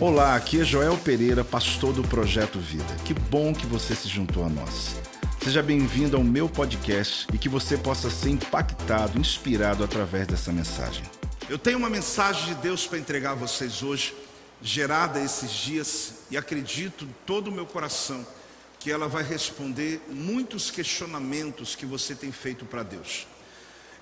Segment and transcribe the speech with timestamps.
[0.00, 2.94] Olá, aqui é Joel Pereira, pastor do Projeto Vida.
[3.04, 4.96] Que bom que você se juntou a nós.
[5.42, 11.04] Seja bem-vindo ao meu podcast e que você possa ser impactado, inspirado através dessa mensagem.
[11.48, 14.14] Eu tenho uma mensagem de Deus para entregar a vocês hoje,
[14.60, 18.26] gerada esses dias, e acredito todo o meu coração
[18.80, 23.26] que ela vai responder muitos questionamentos que você tem feito para Deus.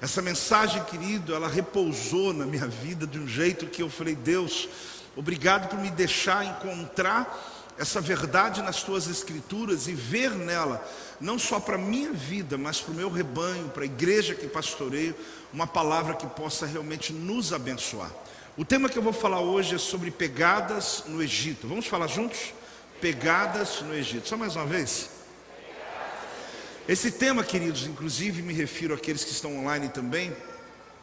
[0.00, 4.66] Essa mensagem, querido, ela repousou na minha vida de um jeito que eu falei, Deus,
[5.16, 10.86] obrigado por me deixar encontrar essa verdade nas tuas escrituras e ver nela,
[11.18, 14.46] não só para a minha vida, mas para o meu rebanho, para a igreja que
[14.46, 15.16] pastoreio,
[15.52, 18.10] uma palavra que possa realmente nos abençoar.
[18.56, 21.66] O tema que eu vou falar hoje é sobre pegadas no Egito.
[21.66, 22.52] Vamos falar juntos?
[23.00, 24.28] Pegadas no Egito.
[24.28, 25.08] Só mais uma vez.
[26.86, 30.36] Esse tema, queridos, inclusive me refiro àqueles que estão online também.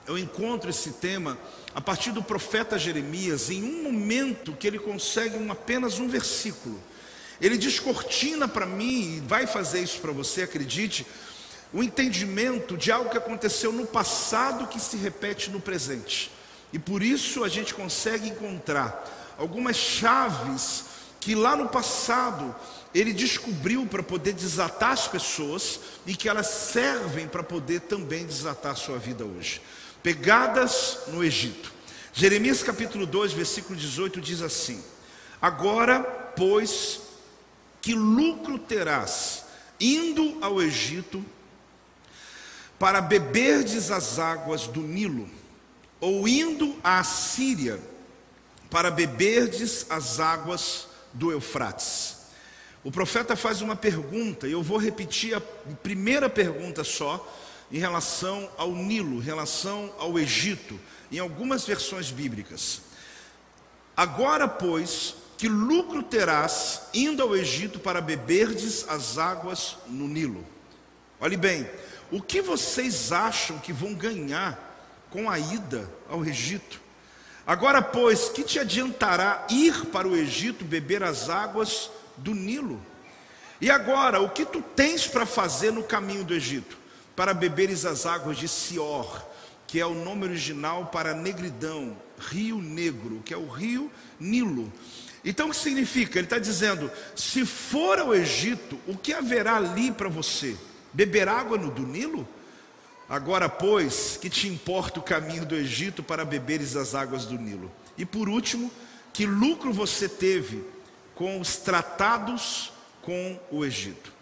[0.07, 1.37] Eu encontro esse tema
[1.75, 6.81] a partir do profeta Jeremias, em um momento que ele consegue um, apenas um versículo.
[7.41, 11.05] Ele descortina para mim, e vai fazer isso para você, acredite,
[11.73, 16.31] o entendimento de algo que aconteceu no passado que se repete no presente.
[16.71, 20.85] E por isso a gente consegue encontrar algumas chaves
[21.19, 22.55] que lá no passado
[22.95, 28.71] ele descobriu para poder desatar as pessoas e que elas servem para poder também desatar
[28.71, 29.61] a sua vida hoje.
[30.07, 31.73] Pegadas no Egito.
[32.13, 34.81] Jeremias capítulo 2, versículo 18 diz assim:
[35.41, 37.01] Agora, pois,
[37.81, 39.43] que lucro terás
[39.77, 41.21] indo ao Egito
[42.79, 45.29] para beberdes as águas do Nilo,
[45.99, 47.77] ou indo à Síria
[48.69, 52.15] para beberdes as águas do Eufrates?
[52.81, 57.27] O profeta faz uma pergunta, e eu vou repetir a primeira pergunta só,
[57.71, 60.79] em relação ao Nilo, em relação ao Egito,
[61.11, 62.81] em algumas versões bíblicas.
[63.95, 70.45] Agora, pois, que lucro terás indo ao Egito para beberdes as águas no Nilo?
[71.19, 71.69] Olhe bem,
[72.11, 74.63] o que vocês acham que vão ganhar
[75.09, 76.79] com a ida ao Egito?
[77.45, 82.81] Agora, pois, que te adiantará ir para o Egito beber as águas do Nilo.
[83.59, 86.77] E agora, o que tu tens para fazer no caminho do Egito?
[87.17, 89.27] Para beberes as águas de Sior,
[89.67, 94.71] que é o nome original para negridão, rio negro, que é o rio Nilo.
[95.25, 96.17] Então o que significa?
[96.17, 100.55] Ele está dizendo: se for ao Egito, o que haverá ali para você?
[100.93, 102.25] Beber água no, do Nilo?
[103.09, 107.71] Agora, pois, que te importa o caminho do Egito para beberes as águas do Nilo?
[107.97, 108.71] E por último,
[109.11, 110.63] que lucro você teve
[111.15, 114.13] com os tratados com o Egito.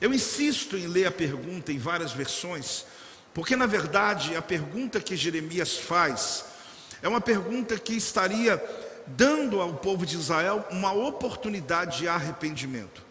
[0.00, 2.84] Eu insisto em ler a pergunta em várias versões,
[3.32, 6.44] porque na verdade a pergunta que Jeremias faz
[7.02, 8.62] é uma pergunta que estaria
[9.06, 13.02] dando ao povo de Israel uma oportunidade de arrependimento.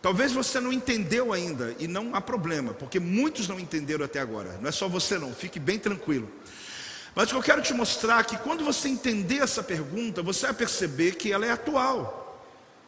[0.00, 4.56] Talvez você não entendeu ainda, e não há problema, porque muitos não entenderam até agora,
[4.60, 6.30] não é só você não, fique bem tranquilo.
[7.14, 11.16] Mas eu quero te mostrar é que quando você entender essa pergunta, você vai perceber
[11.16, 12.25] que ela é atual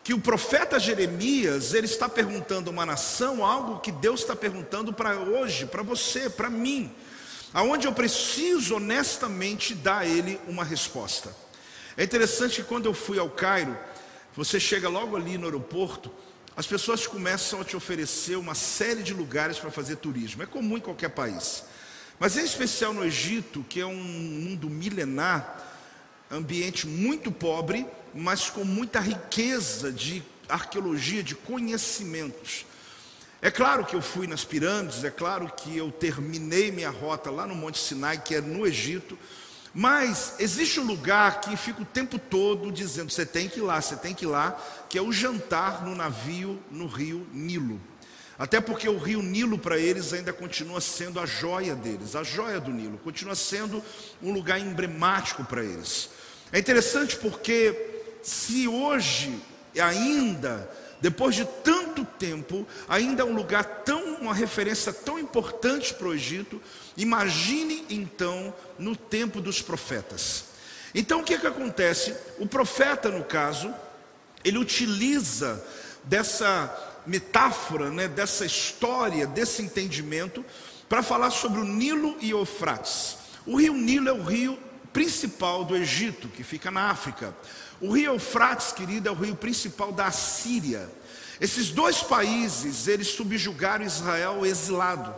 [0.08, 4.91] que o profeta Jeremias, ele está perguntando a uma nação algo que Deus está perguntando
[4.91, 6.91] para hoje, para você, para mim,
[7.52, 11.36] aonde eu preciso honestamente dar a ele uma resposta.
[11.94, 13.76] É interessante que quando eu fui ao Cairo,
[14.34, 16.10] você chega logo ali no aeroporto,
[16.56, 20.42] as pessoas começam a te oferecer uma série de lugares para fazer turismo.
[20.42, 21.64] É comum em qualquer país.
[22.19, 25.68] Mas em especial no Egito, que é um mundo milenar,
[26.31, 32.66] ambiente muito pobre, mas com muita riqueza de arqueologia, de conhecimentos.
[33.41, 37.47] É claro que eu fui nas pirâmides, é claro que eu terminei minha rota lá
[37.47, 39.17] no Monte Sinai, que é no Egito,
[39.72, 43.81] mas existe um lugar que fica o tempo todo dizendo: você tem que ir lá,
[43.81, 47.81] você tem que ir lá, que é o jantar no navio no rio Nilo.
[48.37, 52.61] Até porque o rio Nilo para eles ainda continua sendo a joia deles, a joia
[52.61, 53.83] do Nilo, continua sendo
[54.22, 56.11] um lugar emblemático para eles.
[56.53, 57.75] É interessante porque
[58.22, 59.38] se hoje
[59.81, 60.69] ainda,
[61.00, 66.14] depois de tanto tempo, ainda é um lugar tão, uma referência tão importante para o
[66.14, 66.61] Egito,
[66.96, 70.44] imagine então no tempo dos profetas.
[70.94, 72.14] Então o que, é que acontece?
[72.38, 73.73] O profeta, no caso,
[74.44, 75.62] ele utiliza
[76.05, 80.44] dessa metáfora, né, dessa história, desse entendimento,
[80.88, 83.19] para falar sobre o Nilo e Eufrates.
[83.46, 84.58] O rio Nilo é o rio
[84.99, 87.33] principal do Egito, que fica na África.
[87.81, 90.91] O rio Eufrates, querido, é o rio principal da Síria.
[91.41, 95.15] Esses dois países, eles subjugaram Israel exilado.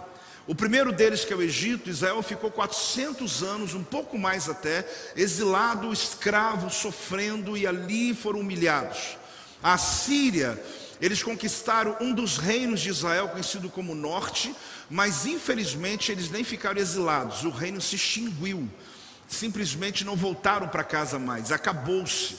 [0.46, 4.86] O primeiro deles, que é o Egito, Israel ficou 400 anos, um pouco mais até,
[5.16, 9.16] exilado, escravo, sofrendo e ali foram humilhados.
[9.62, 10.62] A Síria,
[11.00, 14.54] eles conquistaram um dos reinos de Israel, conhecido como Norte,
[14.90, 18.68] mas infelizmente eles nem ficaram exilados, o reino se extinguiu,
[19.30, 22.36] simplesmente não voltaram para casa mais, acabou-se.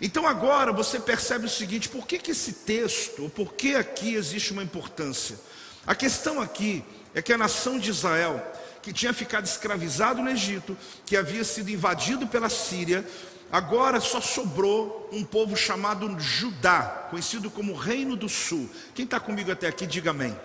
[0.00, 4.52] Então agora você percebe o seguinte: por que, que esse texto, por que aqui existe
[4.52, 5.38] uma importância?
[5.86, 6.82] A questão aqui
[7.14, 8.42] é que a nação de Israel,
[8.80, 13.06] que tinha ficado escravizado no Egito, que havia sido invadido pela Síria,
[13.50, 18.70] agora só sobrou um povo chamado Judá, conhecido como Reino do Sul.
[18.94, 20.36] Quem está comigo até aqui, diga amém.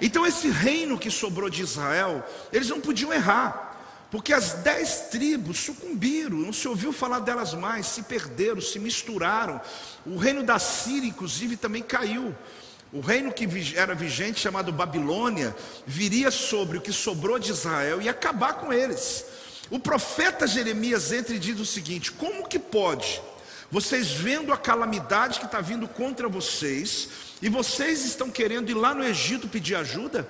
[0.00, 3.67] Então, esse reino que sobrou de Israel, eles não podiam errar.
[4.10, 9.60] Porque as dez tribos sucumbiram, não se ouviu falar delas mais, se perderam, se misturaram.
[10.06, 12.34] O reino da Síria, inclusive, também caiu.
[12.90, 13.46] O reino que
[13.76, 15.54] era vigente, chamado Babilônia,
[15.86, 19.26] viria sobre o que sobrou de Israel e acabar com eles.
[19.70, 23.20] O profeta Jeremias entra e diz o seguinte: como que pode,
[23.70, 27.10] vocês vendo a calamidade que está vindo contra vocês,
[27.42, 30.26] e vocês estão querendo ir lá no Egito pedir ajuda?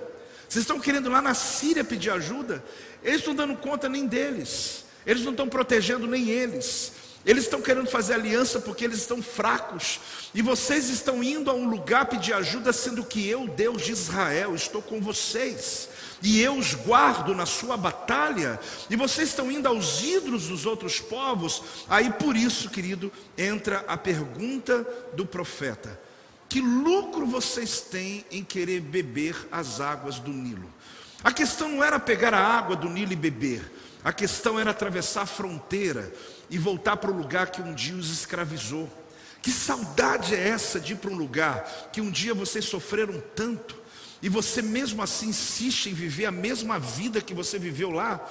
[0.49, 2.65] Vocês estão querendo lá na Síria pedir ajuda?
[3.03, 6.93] Eles estão dando conta nem deles, eles não estão protegendo nem eles.
[7.27, 10.01] Eles estão querendo fazer aliança porque eles estão fracos.
[10.33, 14.55] E vocês estão indo a um lugar pedir ajuda, sendo que eu, Deus de Israel,
[14.55, 15.91] estou com vocês.
[16.23, 18.59] E eu os guardo na sua batalha.
[18.89, 21.63] E vocês estão indo aos ídolos dos outros povos.
[21.89, 26.01] Aí por isso, querido, entra a pergunta do profeta:
[26.49, 30.73] Que lucro vocês têm em querer beber as águas do Nilo?
[31.23, 33.71] A questão não era pegar a água do Nilo e beber.
[34.03, 36.13] A questão era atravessar a fronteira
[36.49, 38.89] e voltar para o lugar que um dia os escravizou.
[39.43, 43.77] Que saudade é essa de ir para um lugar que um dia vocês sofreram tanto
[44.23, 48.27] e você mesmo assim insiste em viver a mesma vida que você viveu lá?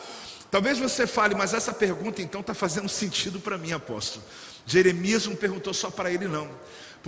[0.50, 4.24] Talvez você fale, mas essa pergunta então está fazendo sentido para mim, apóstolo.
[4.66, 6.50] Jeremias não perguntou só para ele, não.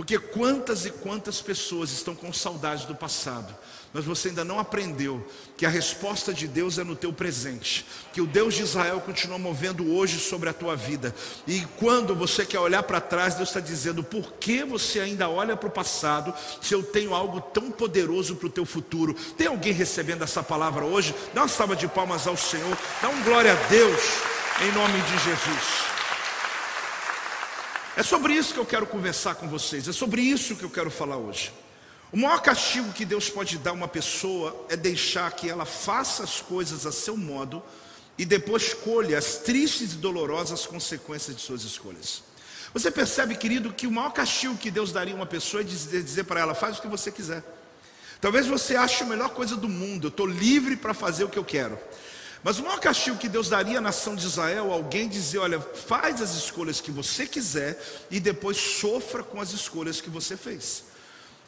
[0.00, 3.54] Porque quantas e quantas pessoas estão com saudade do passado,
[3.92, 5.22] mas você ainda não aprendeu
[5.58, 9.38] que a resposta de Deus é no teu presente, que o Deus de Israel continua
[9.38, 11.14] movendo hoje sobre a tua vida,
[11.46, 15.54] e quando você quer olhar para trás, Deus está dizendo: por que você ainda olha
[15.54, 16.32] para o passado,
[16.62, 19.12] se eu tenho algo tão poderoso para o teu futuro?
[19.36, 21.14] Tem alguém recebendo essa palavra hoje?
[21.34, 24.00] Dá uma salva de palmas ao Senhor, dá um glória a Deus,
[24.62, 25.99] em nome de Jesus.
[28.00, 30.90] É sobre isso que eu quero conversar com vocês, é sobre isso que eu quero
[30.90, 31.52] falar hoje.
[32.10, 36.24] O maior castigo que Deus pode dar a uma pessoa é deixar que ela faça
[36.24, 37.62] as coisas a seu modo
[38.16, 42.22] e depois colha as tristes e dolorosas consequências de suas escolhas.
[42.72, 46.02] Você percebe, querido, que o maior castigo que Deus daria a uma pessoa é dizer,
[46.02, 47.44] dizer para ela: faz o que você quiser.
[48.18, 51.38] Talvez você ache a melhor coisa do mundo, eu estou livre para fazer o que
[51.38, 51.78] eu quero.
[52.42, 56.22] Mas o maior castigo que Deus daria à nação de Israel, alguém dizer: olha, faz
[56.22, 60.84] as escolhas que você quiser e depois sofra com as escolhas que você fez.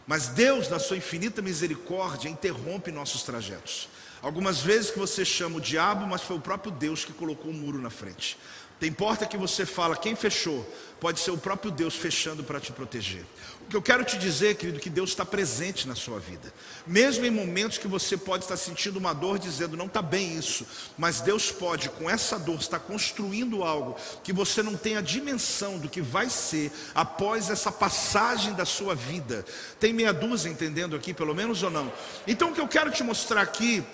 [0.06, 3.88] Mas Deus, na sua infinita misericórdia, interrompe nossos trajetos.
[4.20, 7.54] Algumas vezes que você chama o diabo, mas foi o próprio Deus que colocou o
[7.54, 8.38] um muro na frente.
[8.82, 10.68] Tem porta que você fala, quem fechou?
[10.98, 13.24] Pode ser o próprio Deus fechando para te proteger.
[13.60, 16.52] O que eu quero te dizer, querido, que Deus está presente na sua vida.
[16.84, 20.66] Mesmo em momentos que você pode estar sentindo uma dor, dizendo, não está bem isso.
[20.98, 23.94] Mas Deus pode, com essa dor, estar construindo algo
[24.24, 28.96] que você não tem a dimensão do que vai ser após essa passagem da sua
[28.96, 29.44] vida.
[29.78, 31.92] Tem meia dúzia entendendo aqui, pelo menos ou não?
[32.26, 33.84] Então o que eu quero te mostrar aqui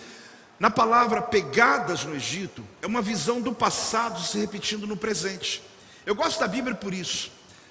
[0.58, 5.62] na palavra pegadas no Egito, é uma visão do passado se repetindo no presente.
[6.04, 7.30] Eu gosto da Bíblia por isso,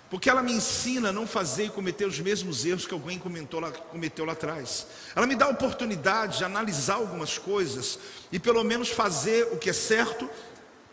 [0.10, 3.60] porque ela me ensina a não fazer e cometer os mesmos erros que alguém comentou
[3.60, 4.88] lá, cometeu lá atrás.
[5.14, 8.00] Ela me dá a oportunidade de analisar algumas coisas
[8.32, 10.30] e pelo menos fazer o que é certo.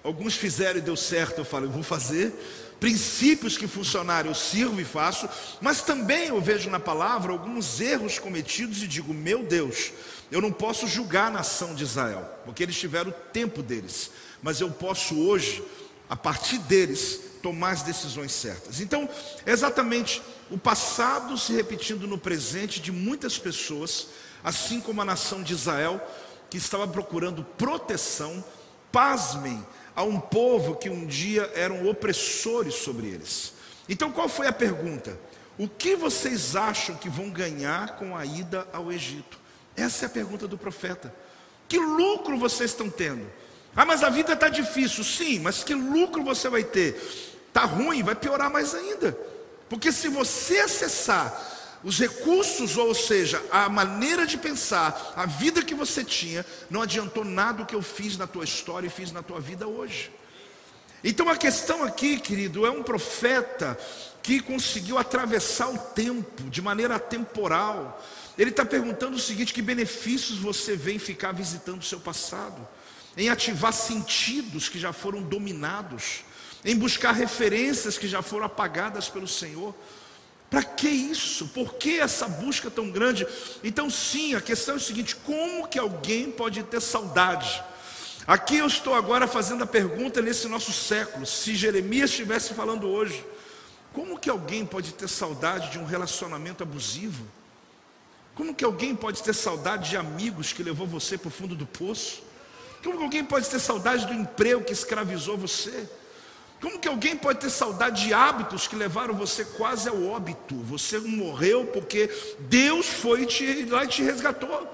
[0.02, 2.32] Alguns fizeram e deu certo, eu falo, eu vou fazer.
[2.84, 5.26] Princípios que funcionaram, eu sirvo e faço,
[5.58, 9.90] mas também eu vejo na palavra alguns erros cometidos e digo, meu Deus,
[10.30, 14.10] eu não posso julgar a nação de Israel, porque eles tiveram o tempo deles,
[14.42, 15.64] mas eu posso hoje,
[16.10, 18.82] a partir deles, tomar as decisões certas.
[18.82, 19.08] Então,
[19.46, 24.08] é exatamente o passado se repetindo no presente de muitas pessoas,
[24.44, 26.06] assim como a nação de Israel,
[26.50, 28.44] que estava procurando proteção,
[28.92, 33.54] pasmem, a um povo que um dia eram opressores sobre eles.
[33.88, 35.18] Então, qual foi a pergunta?
[35.56, 39.38] O que vocês acham que vão ganhar com a ida ao Egito?
[39.76, 41.14] Essa é a pergunta do profeta.
[41.68, 43.26] Que lucro vocês estão tendo?
[43.76, 45.04] Ah, mas a vida está difícil.
[45.04, 47.00] Sim, mas que lucro você vai ter?
[47.48, 49.16] Está ruim, vai piorar mais ainda.
[49.68, 51.53] Porque se você acessar
[51.84, 57.24] os recursos, ou seja, a maneira de pensar, a vida que você tinha, não adiantou
[57.24, 60.10] nada o que eu fiz na tua história e fiz na tua vida hoje.
[61.04, 63.78] Então a questão aqui, querido, é um profeta
[64.22, 68.02] que conseguiu atravessar o tempo de maneira temporal.
[68.38, 72.66] Ele está perguntando o seguinte: que benefícios você vê em ficar visitando o seu passado,
[73.14, 76.24] em ativar sentidos que já foram dominados,
[76.64, 79.74] em buscar referências que já foram apagadas pelo Senhor?
[80.54, 81.48] Para que isso?
[81.48, 83.26] Por que essa busca tão grande?
[83.64, 87.60] Então, sim, a questão é o seguinte: como que alguém pode ter saudade?
[88.24, 91.26] Aqui eu estou agora fazendo a pergunta nesse nosso século.
[91.26, 93.26] Se Jeremias estivesse falando hoje,
[93.92, 97.26] como que alguém pode ter saudade de um relacionamento abusivo?
[98.36, 101.66] Como que alguém pode ter saudade de amigos que levou você para o fundo do
[101.66, 102.22] poço?
[102.80, 105.90] Como que alguém pode ter saudade do emprego que escravizou você?
[106.64, 110.54] Como que alguém pode ter saudade de hábitos que levaram você quase ao óbito?
[110.62, 114.66] Você morreu porque Deus foi te, lá e te resgatou.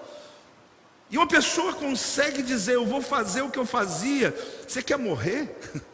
[1.10, 4.32] E uma pessoa consegue dizer: Eu vou fazer o que eu fazia.
[4.66, 5.52] Você quer morrer?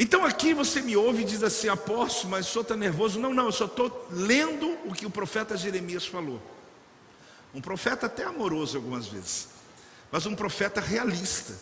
[0.00, 3.18] Então aqui você me ouve e diz assim: Apóstolo, mas o senhor está nervoso.
[3.18, 6.40] Não, não, eu só estou lendo o que o profeta Jeremias falou.
[7.52, 9.48] Um profeta até amoroso algumas vezes,
[10.12, 11.52] mas um profeta realista.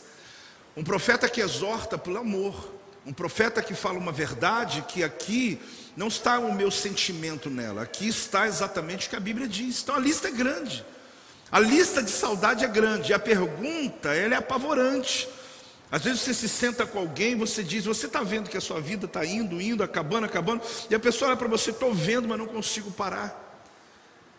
[0.76, 2.74] Um profeta que exorta pelo amor.
[3.06, 5.60] Um profeta que fala uma verdade que aqui
[5.96, 9.82] não está o meu sentimento nela, aqui está exatamente o que a Bíblia diz.
[9.82, 10.84] Então a lista é grande.
[11.50, 15.28] A lista de saudade é grande, e a pergunta ela é apavorante.
[15.90, 18.80] Às vezes você se senta com alguém você diz, você está vendo que a sua
[18.80, 22.38] vida está indo, indo, acabando, acabando, e a pessoa olha para você, estou vendo, mas
[22.38, 23.45] não consigo parar.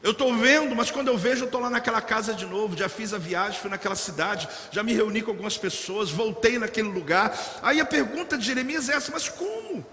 [0.03, 2.77] Eu estou vendo, mas quando eu vejo, eu estou lá naquela casa de novo.
[2.77, 6.87] Já fiz a viagem, fui naquela cidade, já me reuni com algumas pessoas, voltei naquele
[6.87, 7.37] lugar.
[7.61, 9.85] Aí a pergunta de Jeremias é essa: mas como?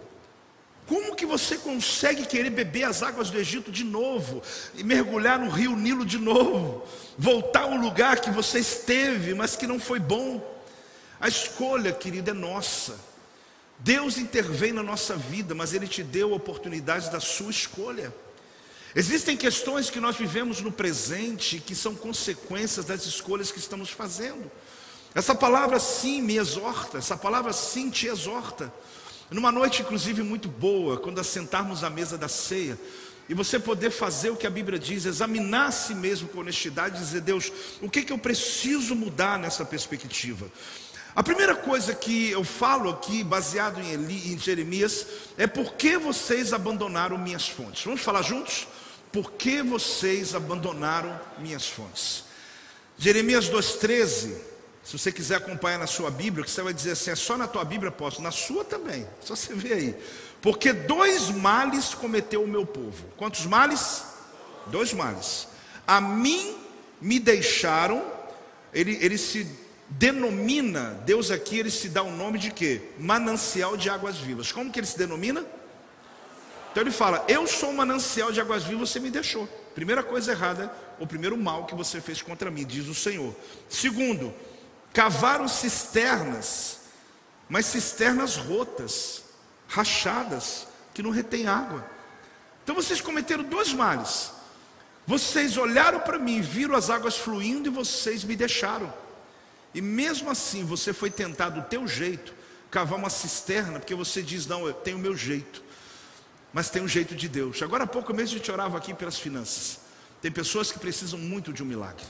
[0.87, 4.43] Como que você consegue querer beber as águas do Egito de novo
[4.75, 9.67] e mergulhar no rio Nilo de novo, voltar ao lugar que você esteve, mas que
[9.67, 10.45] não foi bom?
[11.19, 13.01] A escolha, querida, é nossa.
[13.79, 18.13] Deus intervém na nossa vida, mas Ele te deu oportunidades da sua escolha.
[18.97, 24.51] Existem questões que nós vivemos no presente que são consequências das escolhas que estamos fazendo.
[25.13, 28.73] Essa palavra sim me exorta, essa palavra sim te exorta.
[29.31, 32.79] Numa noite, inclusive, muito boa, quando assentarmos à mesa da ceia,
[33.29, 36.97] e você poder fazer o que a Bíblia diz, examinar a si mesmo com honestidade
[36.97, 40.47] e dizer, Deus, o que, que eu preciso mudar nessa perspectiva?
[41.17, 45.07] A primeira coisa que eu falo aqui, baseado em, Eli, em Jeremias,
[45.39, 47.85] é por que vocês abandonaram minhas fontes.
[47.85, 48.67] Vamos falar juntos?
[49.15, 52.25] Por que vocês abandonaram minhas fontes?
[52.99, 54.35] Jeremias 2,13,
[54.83, 57.47] se você quiser acompanhar na sua Bíblia, que você vai dizer assim, é só na
[57.47, 59.97] tua Bíblia, apóstolo, na sua também, só você ver aí.
[60.43, 63.05] Porque dois males cometeu o meu povo.
[63.17, 64.03] Quantos males?
[64.67, 65.47] Dois males.
[65.87, 66.57] A mim
[67.01, 68.05] me deixaram,
[68.73, 69.47] ele, ele se
[69.91, 72.83] denomina, Deus aqui, ele se dá o nome de quê?
[72.99, 74.51] Manancial de águas vivas.
[74.51, 75.47] Como que ele se denomina?
[76.75, 79.47] Então ele fala: Eu sou um manancial de águas vivas, você me deixou.
[79.77, 83.33] Primeira coisa errada, o primeiro mal que você fez contra mim, diz o Senhor.
[83.69, 84.35] Segundo,
[84.93, 86.81] cavaram cisternas,
[87.49, 89.23] mas cisternas rotas,
[89.69, 91.89] rachadas, que não retém água.
[92.65, 94.33] Então vocês cometeram dois males.
[95.07, 98.93] Vocês olharam para mim, viram as águas fluindo e vocês me deixaram.
[99.73, 102.35] E mesmo assim você foi tentado do teu jeito,
[102.69, 105.63] cavar uma cisterna, porque você diz: Não, eu tenho o meu jeito
[106.55, 107.61] mas tem um jeito de Deus.
[107.61, 109.81] Agora há pouco mesmo a gente orava aqui pelas finanças.
[110.23, 112.05] Tem pessoas que precisam muito de um milagre,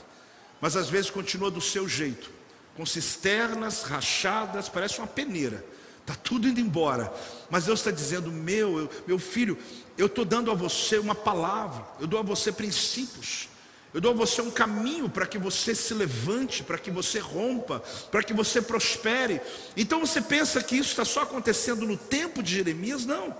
[0.61, 2.29] mas às vezes continua do seu jeito,
[2.77, 5.65] com cisternas rachadas, parece uma peneira.
[5.99, 7.11] Está tudo indo embora,
[7.49, 9.57] mas Deus está dizendo: meu, eu, meu filho,
[9.97, 13.49] eu estou dando a você uma palavra, eu dou a você princípios,
[13.91, 17.79] eu dou a você um caminho para que você se levante, para que você rompa,
[18.11, 19.41] para que você prospere.
[19.75, 23.03] Então você pensa que isso está só acontecendo no tempo de Jeremias?
[23.03, 23.35] Não.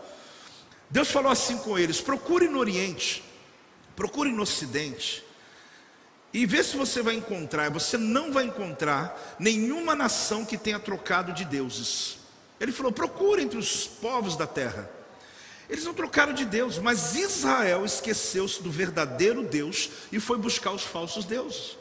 [0.89, 3.23] Deus falou assim com eles: procure no Oriente,
[3.95, 5.23] procure no Ocidente,
[6.33, 7.69] e vê se você vai encontrar.
[7.71, 12.17] Você não vai encontrar nenhuma nação que tenha trocado de deuses.
[12.59, 14.89] Ele falou: procure entre os povos da terra.
[15.69, 20.83] Eles não trocaram de Deus, mas Israel esqueceu-se do verdadeiro Deus e foi buscar os
[20.83, 21.77] falsos deuses.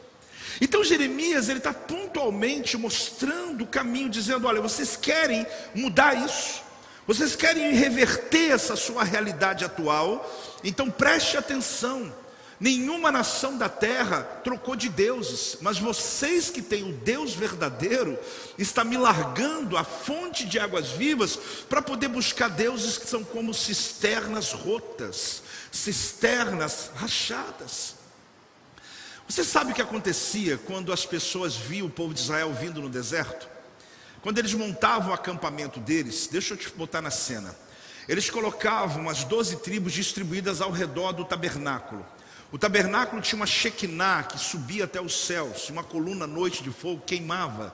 [0.59, 6.64] Então Jeremias ele está pontualmente mostrando o caminho, dizendo: olha, vocês querem mudar isso.
[7.07, 10.27] Vocês querem reverter essa sua realidade atual?
[10.63, 12.11] Então preste atenção.
[12.59, 18.17] Nenhuma nação da terra trocou de deuses, mas vocês que têm o Deus verdadeiro,
[18.57, 21.37] está me largando a fonte de águas vivas
[21.69, 27.95] para poder buscar deuses que são como cisternas rotas, cisternas rachadas.
[29.27, 32.89] Você sabe o que acontecia quando as pessoas viam o povo de Israel vindo no
[32.89, 33.54] deserto?
[34.25, 37.55] Quando eles montavam o acampamento deles, deixa eu te botar na cena.
[38.09, 42.03] Eles colocavam as doze tribos distribuídas ao redor do tabernáculo.
[42.51, 47.03] O tabernáculo tinha uma Shekinah que subia até os céus, uma coluna noite de fogo
[47.05, 47.71] queimava.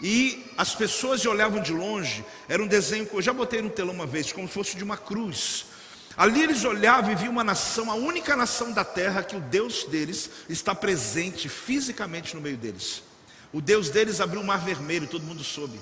[0.00, 3.92] E as pessoas olhavam de longe, era um desenho que eu já botei no telão
[3.92, 5.66] uma vez, como se fosse de uma cruz.
[6.16, 9.82] Ali eles olhavam e viam uma nação, a única nação da terra que o Deus
[9.82, 13.02] deles está presente fisicamente no meio deles.
[13.52, 15.80] O Deus deles abriu o mar vermelho, todo mundo soube.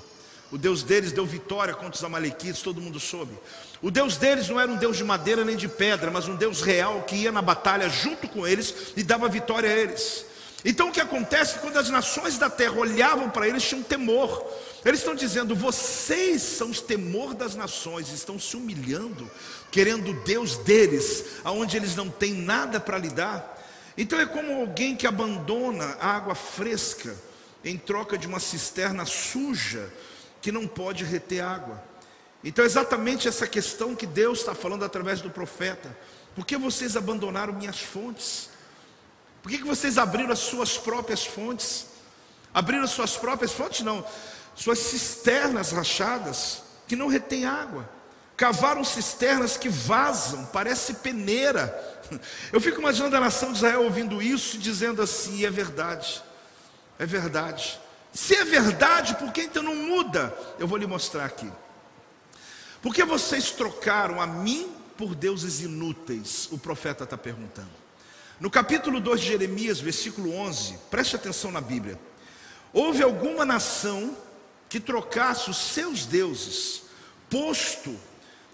[0.49, 3.33] O Deus deles deu vitória contra os amalequitas, todo mundo soube.
[3.81, 6.61] O Deus deles não era um Deus de madeira nem de pedra, mas um Deus
[6.61, 10.25] real que ia na batalha junto com eles e dava vitória a eles.
[10.63, 14.49] Então o que acontece quando as nações da terra olhavam para eles, tinham temor.
[14.85, 19.29] Eles estão dizendo: vocês são os temor das nações, estão se humilhando,
[19.69, 23.55] querendo o Deus deles, aonde eles não têm nada para lidar.
[23.97, 27.26] Então é como alguém que abandona a água fresca
[27.69, 29.91] em troca de uma cisterna suja
[30.41, 31.83] que não pode reter água.
[32.43, 35.95] Então é exatamente essa questão que Deus está falando através do profeta.
[36.35, 38.49] Por que vocês abandonaram minhas fontes?
[39.41, 41.87] Por que, que vocês abriram as suas próprias fontes?
[42.53, 43.81] Abriram as suas próprias fontes?
[43.81, 44.05] Não,
[44.55, 47.89] suas cisternas rachadas que não retêm água.
[48.35, 51.73] Cavaram cisternas que vazam, parece peneira.
[52.53, 56.21] Eu fico imaginando a nação de Israel ouvindo isso, dizendo assim: é verdade,
[56.99, 57.79] é verdade.
[58.13, 60.35] Se é verdade, por que então não muda?
[60.57, 61.51] Eu vou lhe mostrar aqui.
[62.81, 66.47] Porque vocês trocaram a mim por deuses inúteis?
[66.51, 67.69] O profeta está perguntando.
[68.39, 71.99] No capítulo 2 de Jeremias, versículo 11, preste atenção na Bíblia.
[72.73, 74.17] Houve alguma nação
[74.69, 76.83] que trocasse os seus deuses,
[77.29, 77.95] posto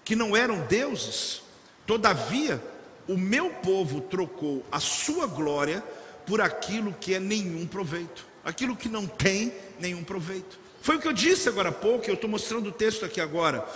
[0.04, 1.42] que não eram deuses?
[1.86, 2.62] Todavia,
[3.08, 5.82] o meu povo trocou a sua glória
[6.26, 10.58] por aquilo que é nenhum proveito aquilo que não tem nenhum proveito.
[10.82, 13.66] Foi o que eu disse agora há pouco, eu estou mostrando o texto aqui agora.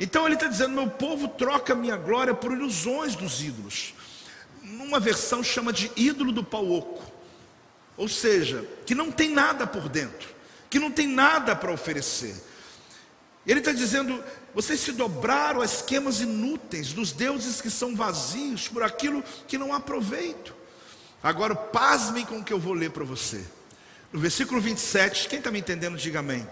[0.00, 3.94] Então ele está dizendo: meu povo troca minha glória por ilusões dos ídolos.
[4.62, 7.02] Numa versão chama de ídolo do pau oco,
[7.96, 10.28] ou seja, que não tem nada por dentro,
[10.70, 12.34] que não tem nada para oferecer.
[13.46, 18.82] Ele está dizendo: vocês se dobraram a esquemas inúteis dos deuses que são vazios por
[18.82, 20.54] aquilo que não há proveito.
[21.22, 23.44] Agora, pasmem com o que eu vou ler para você.
[24.14, 26.46] No versículo 27, quem está me entendendo, diga amém.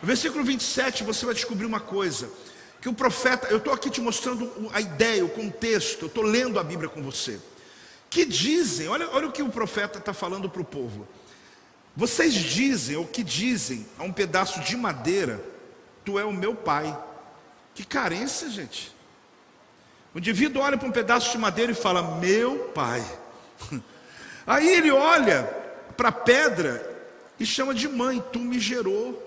[0.00, 2.30] No versículo 27, você vai descobrir uma coisa:
[2.80, 6.56] que o profeta, eu estou aqui te mostrando a ideia, o contexto, eu estou lendo
[6.56, 7.40] a Bíblia com você.
[8.08, 11.04] Que dizem, olha, olha o que o profeta está falando para o povo.
[11.96, 15.42] Vocês dizem, ou que dizem, a um pedaço de madeira,
[16.04, 16.96] tu é o meu pai.
[17.74, 18.94] Que carência, gente.
[20.14, 23.04] O indivíduo olha para um pedaço de madeira e fala, meu pai.
[24.46, 25.42] Aí ele olha
[25.96, 26.89] para a pedra
[27.40, 29.26] e chama de mãe, tu me gerou.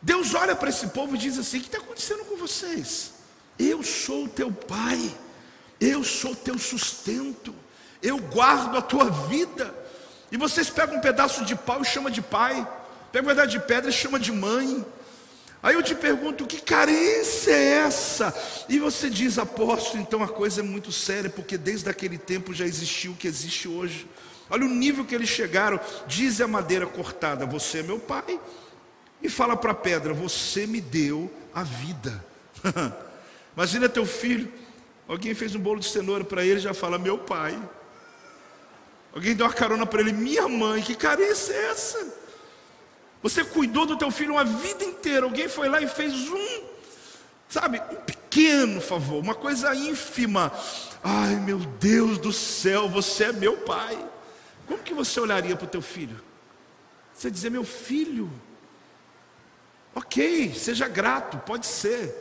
[0.00, 3.12] Deus olha para esse povo e diz assim: o que está acontecendo com vocês?
[3.58, 5.14] Eu sou o teu pai,
[5.78, 7.54] eu sou o teu sustento,
[8.02, 9.72] eu guardo a tua vida.
[10.32, 12.66] E vocês pegam um pedaço de pau e chama de pai,
[13.12, 14.84] pegam um pedaço de pedra e chama de mãe.
[15.62, 18.34] Aí eu te pergunto, que carência é essa?
[18.68, 22.66] E você diz, apóstolo, então a coisa é muito séria, porque desde aquele tempo já
[22.66, 24.06] existiu o que existe hoje.
[24.50, 25.80] Olha o nível que eles chegaram.
[26.06, 28.40] Diz a madeira cortada: Você é meu pai.
[29.22, 32.24] E fala para a pedra: Você me deu a vida.
[33.56, 34.52] Imagina teu filho.
[35.08, 37.58] Alguém fez um bolo de cenoura para ele já fala: Meu pai.
[39.14, 40.82] Alguém deu uma carona para ele: Minha mãe.
[40.82, 42.24] Que carência é essa?
[43.22, 45.24] Você cuidou do teu filho uma vida inteira.
[45.24, 46.62] Alguém foi lá e fez um,
[47.48, 50.52] sabe, um pequeno favor, uma coisa ínfima.
[51.02, 53.96] Ai, meu Deus do céu, você é meu pai.
[54.66, 56.20] Como que você olharia para o teu filho?
[57.14, 58.30] Você dizer, meu filho,
[59.94, 62.14] ok, seja grato, pode ser,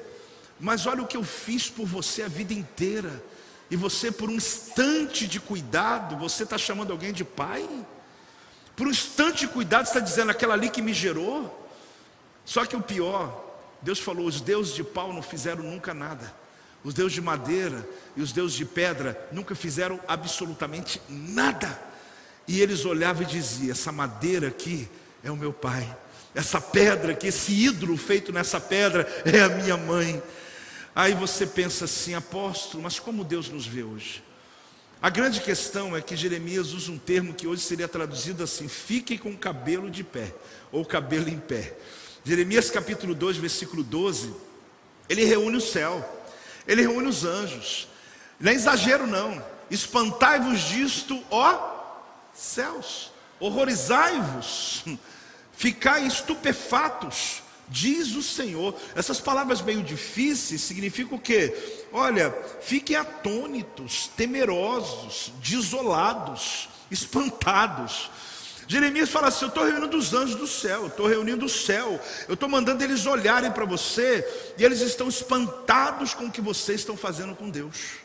[0.59, 3.23] mas olha o que eu fiz por você a vida inteira,
[3.71, 7.67] e você, por um instante de cuidado, você está chamando alguém de pai?
[8.75, 11.67] Por um instante de cuidado, está dizendo aquela ali que me gerou?
[12.45, 13.43] Só que o pior,
[13.81, 16.31] Deus falou: os deuses de pau não fizeram nunca nada,
[16.83, 21.92] os deuses de madeira e os deuses de pedra nunca fizeram absolutamente nada.
[22.47, 24.87] E eles olhavam e diziam: Essa madeira aqui
[25.23, 25.87] é o meu pai,
[26.35, 30.21] essa pedra aqui, esse ídolo feito nessa pedra é a minha mãe.
[30.95, 34.23] Aí você pensa assim, apóstolo, mas como Deus nos vê hoje?
[35.01, 39.17] A grande questão é que Jeremias usa um termo que hoje seria traduzido assim: fique
[39.17, 40.33] com o cabelo de pé,
[40.71, 41.75] ou cabelo em pé.
[42.23, 44.33] Jeremias capítulo 2, versículo 12,
[45.09, 46.23] ele reúne o céu,
[46.67, 47.87] ele reúne os anjos.
[48.39, 49.43] Não é exagero, não.
[49.69, 51.72] Espantai-vos disto, ó
[52.33, 54.83] céus, horrorizai-vos,
[55.51, 58.75] ficai estupefatos, diz o Senhor.
[58.95, 61.85] Essas palavras meio difíceis significam o quê?
[61.91, 68.09] Olha, fiquem atônitos, temerosos, desolados, espantados.
[68.67, 72.33] Jeremias fala assim: Eu estou reunindo os anjos do céu, estou reunindo o céu, eu
[72.33, 74.25] estou mandando eles olharem para você,
[74.57, 78.02] e eles estão espantados com o que vocês estão fazendo com Deus.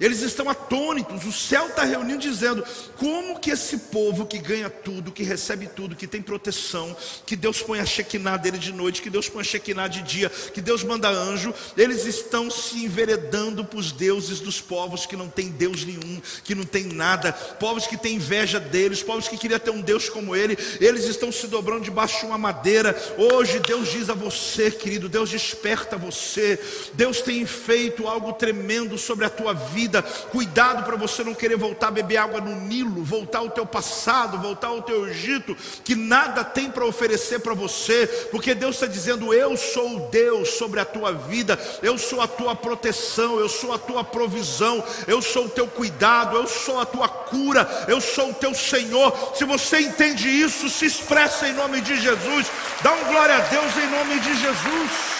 [0.00, 2.64] Eles estão atônitos, o céu está reunindo dizendo:
[2.96, 7.62] como que esse povo que ganha tudo, que recebe tudo, que tem proteção, que Deus
[7.62, 10.82] põe a Shekinah dele de noite, que Deus põe a Shekinah de dia, que Deus
[10.82, 15.84] manda anjo, eles estão se enveredando para os deuses dos povos que não tem Deus
[15.84, 19.80] nenhum, que não tem nada, povos que têm inveja deles, povos que queriam ter um
[19.80, 23.00] Deus como ele, eles estão se dobrando debaixo de uma madeira.
[23.16, 26.58] Hoje Deus diz a você, querido, Deus desperta você,
[26.94, 30.02] Deus tem feito algo tremendo sobre a tua vida vida.
[30.02, 34.38] Cuidado para você não querer voltar a beber água no Nilo, voltar ao teu passado,
[34.38, 39.34] voltar ao teu Egito, que nada tem para oferecer para você, porque Deus está dizendo:
[39.34, 43.72] Eu sou o Deus sobre a tua vida, eu sou a tua proteção, eu sou
[43.74, 48.30] a tua provisão, eu sou o teu cuidado, eu sou a tua cura, eu sou
[48.30, 49.34] o teu Senhor.
[49.34, 52.46] Se você entende isso, se expressa em nome de Jesus,
[52.82, 55.13] dá um glória a Deus em nome de Jesus.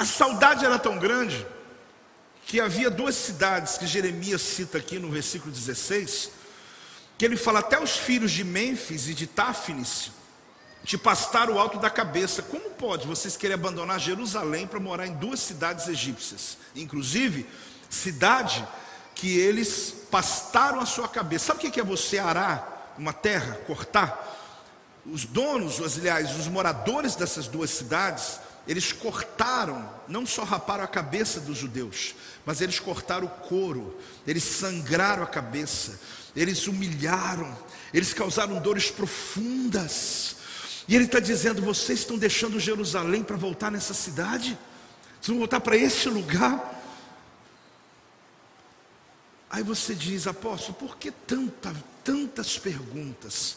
[0.00, 1.46] A saudade era tão grande
[2.46, 6.30] que havia duas cidades que Jeremias cita aqui no versículo 16,
[7.18, 10.10] que ele fala até os filhos de Mênfis e de Táfnis
[10.86, 12.40] te pastaram o alto da cabeça.
[12.40, 16.56] Como pode vocês querer abandonar Jerusalém para morar em duas cidades egípcias?
[16.74, 17.46] Inclusive,
[17.90, 18.66] cidade
[19.14, 21.48] que eles pastaram a sua cabeça.
[21.48, 24.38] Sabe o que é você arar uma terra, cortar?
[25.04, 31.40] Os donos, aliás, os moradores dessas duas cidades, eles cortaram, não só raparam a cabeça
[31.40, 32.14] dos judeus,
[32.46, 35.98] mas eles cortaram o couro, eles sangraram a cabeça,
[36.36, 37.58] eles humilharam,
[37.92, 40.36] eles causaram dores profundas.
[40.86, 44.56] E ele está dizendo: vocês estão deixando Jerusalém para voltar nessa cidade?
[45.20, 46.80] Vocês vão voltar para esse lugar?
[49.50, 53.56] Aí você diz, apóstolo, por que tanta, tantas perguntas?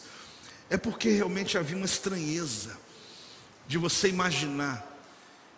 [0.68, 2.76] É porque realmente havia uma estranheza
[3.68, 4.90] de você imaginar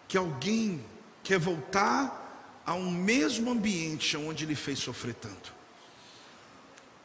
[0.09, 0.85] que alguém
[1.23, 5.55] quer voltar a um mesmo ambiente onde ele fez sofrer tanto.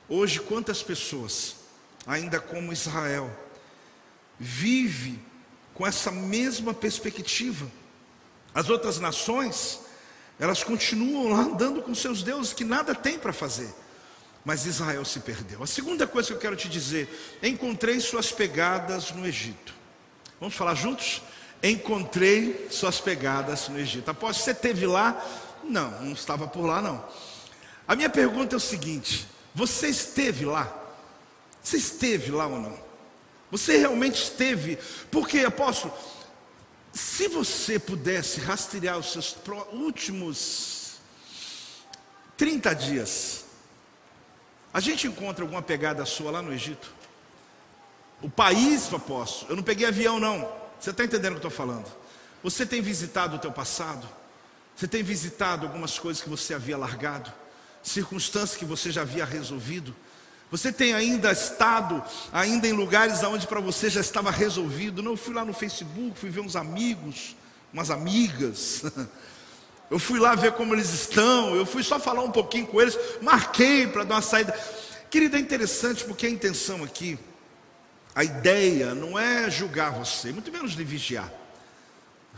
[0.10, 1.56] Hoje, quantas pessoas,
[2.06, 3.32] ainda como Israel,
[4.40, 5.20] vive
[5.74, 7.72] com essa mesma perspectiva?
[8.54, 9.80] As outras nações,
[10.40, 13.74] elas continuam lá andando com seus deuses que nada tem para fazer.
[14.44, 15.62] Mas Israel se perdeu.
[15.62, 17.08] A segunda coisa que eu quero te dizer,
[17.44, 19.74] encontrei suas pegadas no Egito.
[20.40, 21.22] Vamos falar juntos?
[21.64, 24.10] Encontrei suas pegadas no Egito.
[24.10, 25.24] Após você teve lá?
[25.64, 27.04] Não, não estava por lá não.
[27.88, 30.74] A minha pergunta é o seguinte: você esteve lá?
[31.62, 32.78] Você esteve lá ou não?
[33.52, 34.80] Você realmente esteve?
[35.12, 35.94] Porque, apóstolo,
[36.94, 39.36] se você pudesse rastrear os seus
[39.74, 40.96] últimos
[42.38, 43.46] 30 dias,
[44.74, 46.94] a gente encontra alguma pegada sua lá no Egito?
[48.22, 50.61] O país, apóstolo, eu não peguei avião não.
[50.82, 51.86] Você está entendendo o que eu estou falando?
[52.42, 54.10] Você tem visitado o teu passado?
[54.76, 57.32] Você tem visitado algumas coisas que você havia largado?
[57.84, 59.96] Circunstâncias que você já havia resolvido?
[60.50, 65.04] Você tem ainda estado ainda em lugares onde para você já estava resolvido?
[65.04, 67.36] Não, eu fui lá no Facebook, fui ver uns amigos,
[67.72, 68.82] umas amigas.
[69.90, 72.98] Eu fui lá ver como eles estão, eu fui só falar um pouquinho com eles,
[73.22, 74.58] marquei para dar uma saída.
[75.10, 77.20] Querida, é interessante porque a intenção aqui
[78.14, 81.32] a ideia não é julgar você, muito menos de vigiar.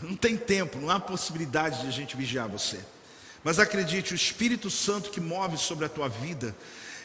[0.02, 2.80] Não tem tempo, não há possibilidade de a gente vigiar você.
[3.44, 6.56] Mas acredite, o Espírito Santo que move sobre a tua vida,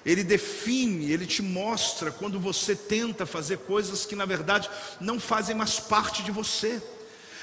[0.04, 5.56] ele define, ele te mostra quando você tenta fazer coisas que na verdade não fazem
[5.56, 6.80] mais parte de você.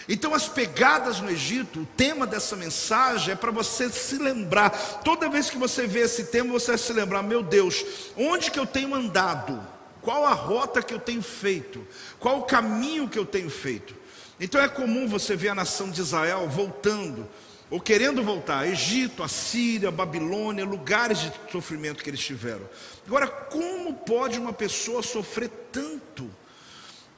[0.08, 4.70] Então, as pegadas no Egito, o tema dessa mensagem é para você se lembrar.
[5.04, 7.84] Toda vez que você vê esse tema, você vai se lembrar: meu Deus,
[8.16, 9.75] onde que eu tenho andado?
[10.06, 11.86] Qual a rota que eu tenho feito?
[12.20, 13.96] Qual o caminho que eu tenho feito?
[14.40, 17.28] Então é comum você ver a nação de Israel voltando,
[17.72, 22.70] ou querendo voltar, Egito, Assíria, Babilônia, lugares de sofrimento que eles tiveram.
[23.08, 26.30] Agora, como pode uma pessoa sofrer tanto?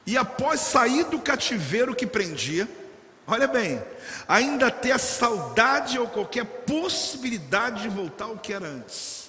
[0.06, 2.66] E após sair do cativeiro que prendia,
[3.26, 3.82] olha bem,
[4.26, 9.28] ainda ter a saudade ou qualquer possibilidade de voltar ao que era antes.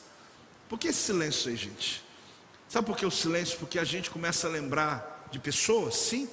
[0.69, 2.07] Por que esse silêncio aí, gente?
[2.69, 3.57] Sabe por que o silêncio?
[3.57, 6.29] Porque a gente começa a lembrar de pessoas, sim,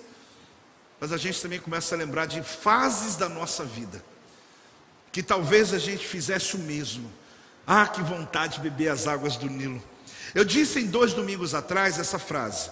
[1.00, 4.04] mas a gente também começa a lembrar de fases da nossa vida,
[5.10, 7.10] que talvez a gente fizesse o mesmo.
[7.66, 9.82] Ah, que vontade de beber as águas do Nilo.
[10.34, 12.70] Eu disse em dois domingos atrás essa frase: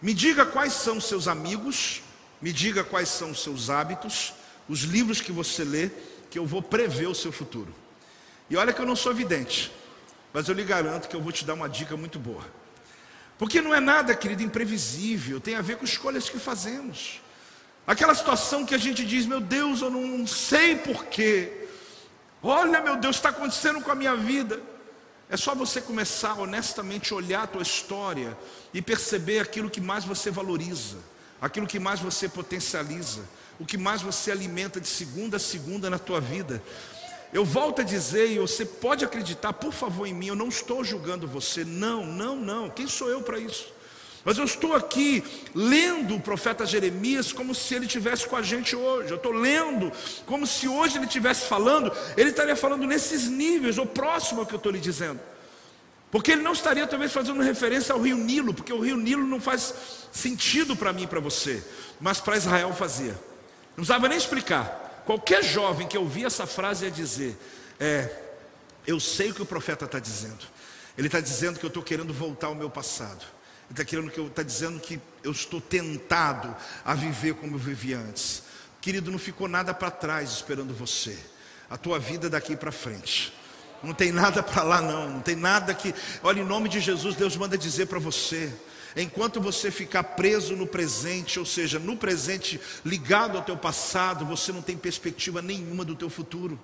[0.00, 2.02] Me diga quais são seus amigos,
[2.40, 4.32] me diga quais são os seus hábitos,
[4.68, 5.90] os livros que você lê,
[6.30, 7.74] que eu vou prever o seu futuro.
[8.48, 9.72] E olha que eu não sou vidente,
[10.32, 12.61] mas eu lhe garanto que eu vou te dar uma dica muito boa.
[13.42, 17.20] Porque não é nada, querido, imprevisível, tem a ver com escolhas que fazemos.
[17.84, 21.66] Aquela situação que a gente diz, meu Deus, eu não sei porquê.
[22.40, 24.60] Olha, meu Deus, está acontecendo com a minha vida.
[25.28, 28.38] É só você começar honestamente a olhar a tua história
[28.72, 30.98] e perceber aquilo que mais você valoriza,
[31.40, 33.22] aquilo que mais você potencializa,
[33.58, 36.62] o que mais você alimenta de segunda a segunda na tua vida.
[37.32, 40.84] Eu volto a dizer, e você pode acreditar, por favor, em mim, eu não estou
[40.84, 42.68] julgando você, não, não, não.
[42.68, 43.72] Quem sou eu para isso?
[44.24, 48.76] Mas eu estou aqui lendo o profeta Jeremias como se ele tivesse com a gente
[48.76, 49.10] hoje.
[49.10, 49.90] Eu estou lendo
[50.26, 54.54] como se hoje ele estivesse falando, ele estaria falando nesses níveis, ou próximo ao que
[54.54, 55.18] eu estou lhe dizendo.
[56.10, 59.40] Porque ele não estaria talvez fazendo referência ao rio Nilo, porque o rio Nilo não
[59.40, 59.74] faz
[60.12, 61.64] sentido para mim e para você,
[61.98, 63.18] mas para Israel fazia.
[63.70, 64.81] Não precisava nem explicar.
[65.04, 67.36] Qualquer jovem que ouvia essa frase ia dizer:
[67.78, 68.10] É,
[68.86, 70.44] eu sei o que o profeta está dizendo.
[70.96, 73.24] Ele está dizendo que eu estou querendo voltar ao meu passado
[73.72, 77.98] está querendo que eu está dizendo que eu estou tentado a viver como eu vivia
[77.98, 78.44] antes.
[78.80, 81.18] Querido, não ficou nada para trás esperando você.
[81.68, 83.32] A tua vida daqui para frente.
[83.82, 87.16] Não tem nada para lá não, não tem nada que, olha, em nome de Jesus,
[87.16, 88.52] Deus manda dizer para você,
[88.96, 94.52] enquanto você ficar preso no presente, ou seja, no presente ligado ao teu passado, você
[94.52, 96.58] não tem perspectiva nenhuma do teu futuro.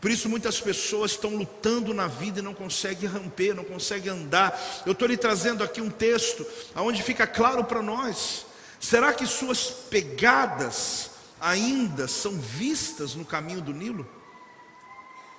[0.00, 4.58] Por isso muitas pessoas estão lutando na vida e não conseguem romper, não conseguem andar.
[4.86, 8.46] Eu estou lhe trazendo aqui um texto onde fica claro para nós.
[8.80, 14.08] Será que suas pegadas ainda são vistas no caminho do Nilo?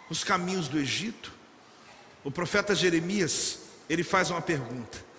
[0.07, 1.33] Nos caminhos do Egito?
[2.23, 5.10] O profeta Jeremias, ele faz uma pergunta.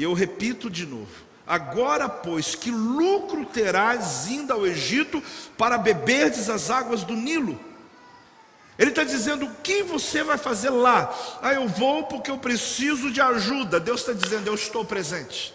[0.00, 1.10] E eu repito de novo.
[1.46, 5.22] Agora, pois, que lucro terás indo ao Egito
[5.58, 7.60] para beberdes as águas do Nilo?
[8.78, 11.14] Ele está dizendo o que você vai fazer lá.
[11.42, 13.78] Ah, eu vou porque eu preciso de ajuda.
[13.78, 15.52] Deus está dizendo, eu estou presente.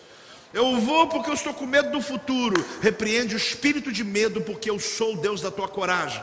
[0.53, 2.63] Eu vou porque eu estou com medo do futuro.
[2.83, 6.21] Repreende o espírito de medo, porque eu sou o Deus da tua coragem.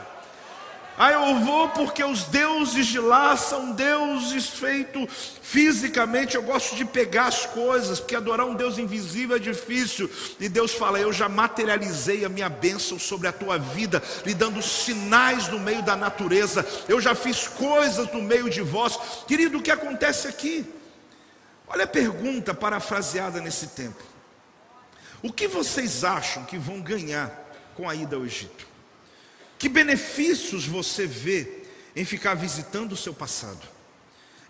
[0.95, 6.35] Ah, eu vou porque os deuses de lá são deuses feitos fisicamente.
[6.35, 10.09] Eu gosto de pegar as coisas, porque adorar um Deus invisível é difícil.
[10.39, 14.61] E Deus fala: Eu já materializei a minha bênção sobre a tua vida, lhe dando
[14.61, 16.65] sinais no meio da natureza.
[16.87, 18.99] Eu já fiz coisas no meio de vós.
[19.27, 20.63] Querido, o que acontece aqui?
[21.67, 24.03] Olha a pergunta parafraseada nesse tempo:
[25.23, 27.31] O que vocês acham que vão ganhar
[27.75, 28.72] com a ida ao Egito?
[29.63, 31.63] Que benefícios você vê
[31.95, 33.65] em ficar visitando o seu passado?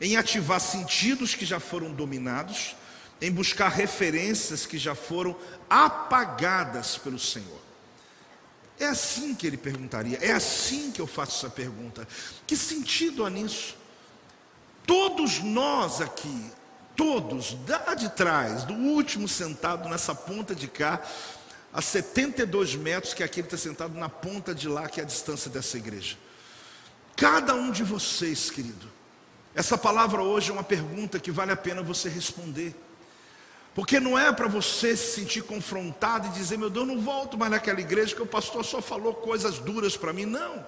[0.01, 2.75] Em ativar sentidos que já foram dominados,
[3.21, 5.37] em buscar referências que já foram
[5.69, 7.61] apagadas pelo Senhor.
[8.79, 12.07] É assim que ele perguntaria, é assim que eu faço essa pergunta.
[12.47, 13.77] Que sentido há nisso?
[14.83, 16.51] Todos nós aqui,
[16.95, 20.99] todos, lá de trás, do último sentado nessa ponta de cá,
[21.73, 25.07] a 72 metros, que aqui ele está sentado na ponta de lá, que é a
[25.07, 26.15] distância dessa igreja.
[27.15, 28.87] Cada um de vocês, querido,
[29.55, 32.75] essa palavra hoje é uma pergunta que vale a pena você responder.
[33.73, 37.51] Porque não é para você se sentir confrontado e dizer, meu Deus, não volto mais
[37.51, 40.25] naquela igreja que o pastor só falou coisas duras para mim.
[40.25, 40.63] Não.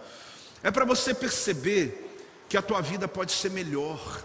[0.63, 2.17] É para você perceber
[2.49, 4.23] que a tua vida pode ser melhor,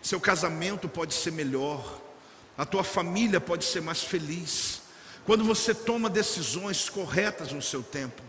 [0.00, 2.00] seu casamento pode ser melhor,
[2.56, 4.83] a tua família pode ser mais feliz
[5.24, 8.22] quando você toma decisões corretas no seu tempo.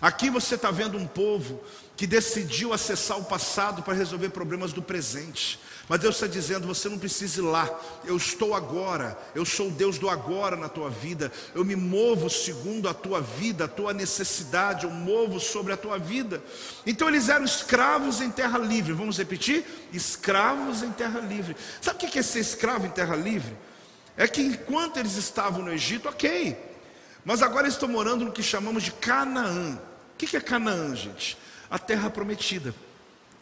[0.00, 1.62] Aqui você está vendo um povo
[1.96, 5.60] que decidiu acessar o passado para resolver problemas do presente.
[5.88, 7.70] Mas Deus está dizendo: você não precisa ir lá,
[8.04, 12.28] eu estou agora, eu sou o Deus do agora na tua vida, eu me movo
[12.28, 16.42] segundo a tua vida, a tua necessidade, eu movo sobre a tua vida.
[16.84, 19.64] Então eles eram escravos em terra livre, vamos repetir?
[19.92, 21.56] Escravos em terra livre.
[21.80, 23.56] Sabe o que é ser escravo em terra livre?
[24.16, 26.56] É que enquanto eles estavam no Egito, ok,
[27.24, 29.80] mas agora estão morando no que chamamos de Canaã.
[30.14, 31.36] O que é Canaã, gente?
[31.70, 32.74] A terra prometida,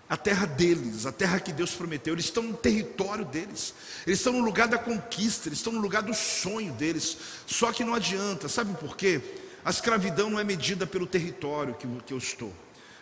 [0.08, 2.14] a terra deles, a terra que Deus prometeu.
[2.14, 3.74] Eles estão no território deles,
[4.06, 7.16] eles estão no lugar da conquista, eles estão no lugar do sonho deles.
[7.46, 9.20] Só que não adianta, sabe por quê?
[9.64, 12.52] a escravidão não é medida pelo território que, que eu estou,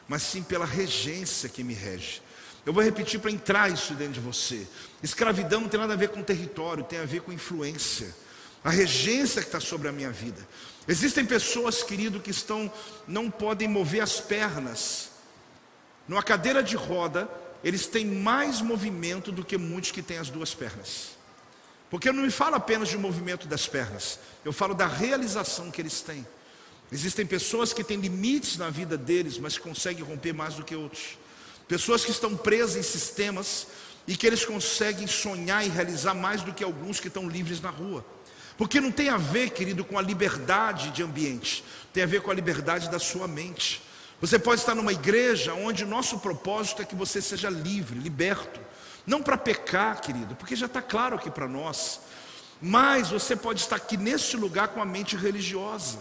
[0.07, 2.21] mas sim pela regência que me rege.
[2.67, 4.67] Eu vou repetir para entrar isso dentro de você.
[5.03, 8.15] Escravidão não tem nada a ver com território, tem a ver com influência.
[8.65, 10.47] A regência que está sobre a minha vida.
[10.87, 12.73] Existem pessoas, querido, que estão,
[13.07, 15.11] não podem mover as pernas.
[16.09, 17.29] Numa cadeira de roda,
[17.63, 21.11] eles têm mais movimento do que muitos que têm as duas pernas.
[21.91, 25.81] Porque eu não me falo apenas de movimento das pernas, eu falo da realização que
[25.81, 26.27] eles têm.
[26.91, 31.19] Existem pessoas que têm limites na vida deles, mas conseguem romper mais do que outros.
[31.67, 33.67] Pessoas que estão presas em sistemas
[34.09, 37.69] e que eles conseguem sonhar e realizar mais do que alguns que estão livres na
[37.69, 38.03] rua.
[38.57, 42.31] Porque não tem a ver, querido, com a liberdade de ambiente, tem a ver com
[42.31, 43.83] a liberdade da sua mente.
[44.19, 48.59] Você pode estar numa igreja onde o nosso propósito é que você seja livre, liberto.
[49.07, 52.01] Não para pecar, querido, porque já está claro aqui para nós.
[52.63, 55.99] Mas você pode estar aqui nesse lugar com a mente religiosa,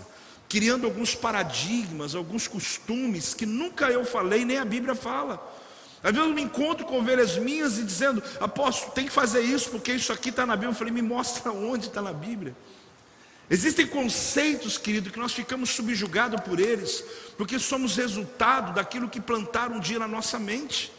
[0.47, 5.66] criando alguns paradigmas, alguns costumes que nunca eu falei, nem a Bíblia fala.
[6.07, 9.69] Às vezes eu me encontro com ovelhas minhas e dizendo, apóstolo, tem que fazer isso,
[9.69, 10.71] porque isso aqui está na Bíblia.
[10.71, 12.55] Eu falei, me mostra onde está na Bíblia.
[13.49, 17.03] Existem conceitos, querido, que nós ficamos subjugados por eles,
[17.35, 20.93] porque somos resultado daquilo que plantaram um dia na nossa mente.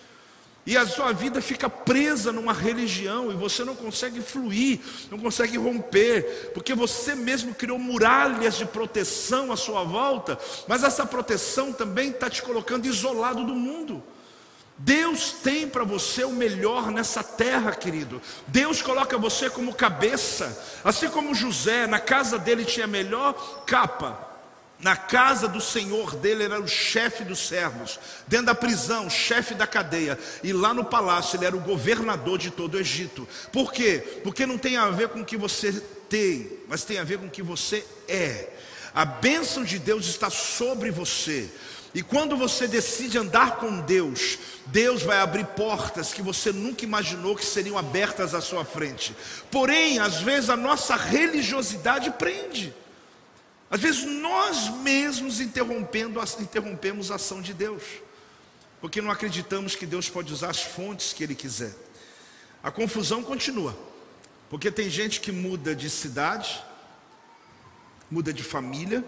[0.66, 4.78] E a sua vida fica presa numa religião e você não consegue fluir,
[5.10, 11.06] não consegue romper, porque você mesmo criou muralhas de proteção à sua volta, mas essa
[11.06, 14.04] proteção também está te colocando isolado do mundo.
[14.78, 18.22] Deus tem para você o melhor nessa terra, querido.
[18.46, 24.26] Deus coloca você como cabeça, assim como José, na casa dele tinha a melhor capa.
[24.80, 29.66] Na casa do senhor dele era o chefe dos servos, dentro da prisão, chefe da
[29.66, 33.26] cadeia, e lá no palácio ele era o governador de todo o Egito.
[33.52, 34.20] Por quê?
[34.22, 35.72] Porque não tem a ver com o que você
[36.08, 38.50] tem, mas tem a ver com o que você é.
[38.94, 41.50] A bênção de Deus está sobre você.
[41.98, 47.34] E quando você decide andar com Deus, Deus vai abrir portas que você nunca imaginou
[47.34, 49.16] que seriam abertas à sua frente.
[49.50, 52.72] Porém, às vezes a nossa religiosidade prende.
[53.68, 57.82] Às vezes nós mesmos interrompendo, interrompemos a ação de Deus,
[58.80, 61.74] porque não acreditamos que Deus pode usar as fontes que Ele quiser.
[62.62, 63.76] A confusão continua,
[64.48, 66.62] porque tem gente que muda de cidade,
[68.08, 69.04] muda de família,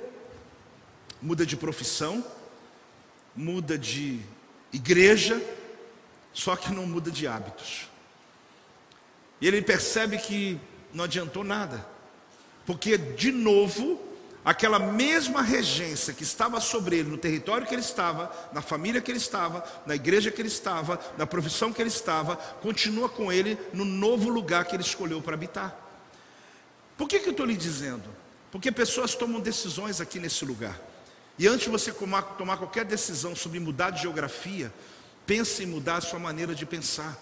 [1.23, 2.25] muda de profissão,
[3.35, 4.21] muda de
[4.73, 5.41] igreja,
[6.33, 7.89] só que não muda de hábitos.
[9.41, 10.61] E ele percebe que
[10.93, 11.87] não adiantou nada,
[12.67, 14.01] porque de novo,
[14.45, 19.11] aquela mesma regência que estava sobre ele, no território que ele estava, na família que
[19.11, 23.59] ele estava, na igreja que ele estava, na profissão que ele estava, continua com ele
[23.73, 25.77] no novo lugar que ele escolheu para habitar.
[26.97, 28.05] Por que, que eu estou lhe dizendo?
[28.51, 30.79] Porque pessoas tomam decisões aqui nesse lugar.
[31.41, 34.71] E antes de você tomar, qualquer decisão sobre mudar de geografia,
[35.27, 37.17] pense em mudar a sua maneira de pensar.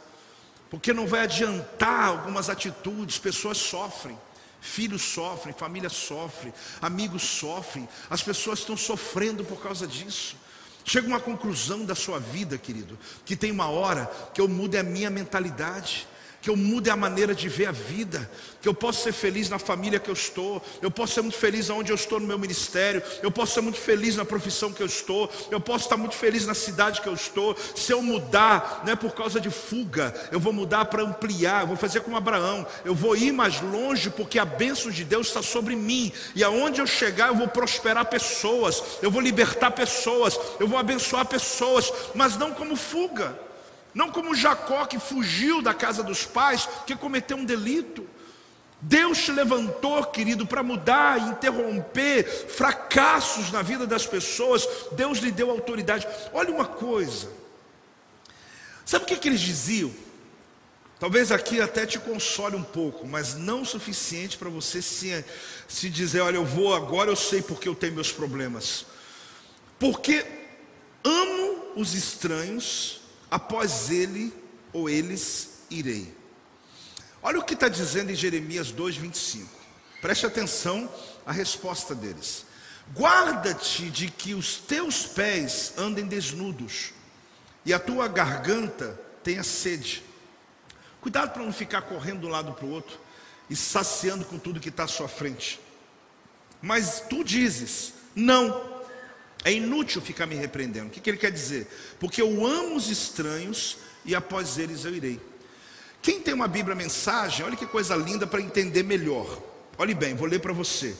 [0.68, 4.18] Porque não vai adiantar algumas atitudes, pessoas sofrem.
[4.60, 6.52] Filhos sofrem, família sofre,
[6.82, 10.34] amigos sofrem, as pessoas estão sofrendo por causa disso.
[10.84, 14.82] Chega uma conclusão da sua vida, querido, que tem uma hora que eu mude a
[14.82, 16.08] minha mentalidade
[16.48, 18.26] que eu mude a maneira de ver a vida,
[18.62, 21.68] que eu possa ser feliz na família que eu estou, eu posso ser muito feliz
[21.68, 24.86] onde eu estou no meu ministério, eu posso ser muito feliz na profissão que eu
[24.86, 27.54] estou, eu posso estar muito feliz na cidade que eu estou.
[27.76, 31.66] Se eu mudar, não é por causa de fuga, eu vou mudar para ampliar, eu
[31.66, 35.42] vou fazer como Abraão, eu vou ir mais longe porque a bênção de Deus está
[35.42, 40.66] sobre mim, e aonde eu chegar eu vou prosperar pessoas, eu vou libertar pessoas, eu
[40.66, 43.47] vou abençoar pessoas, mas não como fuga.
[43.94, 48.06] Não como Jacó que fugiu da casa dos pais, que cometeu um delito.
[48.80, 54.66] Deus te levantou, querido, para mudar e interromper fracassos na vida das pessoas.
[54.92, 56.06] Deus lhe deu autoridade.
[56.32, 57.28] Olha uma coisa.
[58.84, 59.92] Sabe o que, que eles diziam?
[61.00, 65.24] Talvez aqui até te console um pouco, mas não o suficiente para você se,
[65.68, 68.86] se dizer: olha, eu vou agora, eu sei porque eu tenho meus problemas.
[69.78, 70.24] Porque
[71.04, 74.32] amo os estranhos após ele
[74.72, 76.14] ou eles irei.
[77.22, 79.46] Olha o que está dizendo em Jeremias 2,25.
[80.00, 80.88] Preste atenção
[81.26, 82.46] à resposta deles.
[82.94, 86.92] Guarda-te de que os teus pés andem desnudos
[87.66, 90.02] e a tua garganta tenha sede.
[91.00, 92.98] Cuidado para não ficar correndo de um lado para o outro
[93.50, 95.60] e saciando com tudo que está à sua frente.
[96.62, 98.77] Mas tu dizes: não,
[99.44, 100.88] é inútil ficar me repreendendo.
[100.88, 101.66] O que, que ele quer dizer?
[101.98, 105.20] Porque eu amo os estranhos e após eles eu irei.
[106.02, 109.42] Quem tem uma Bíblia mensagem, olha que coisa linda para entender melhor.
[109.76, 110.96] Olhe bem, vou ler para você.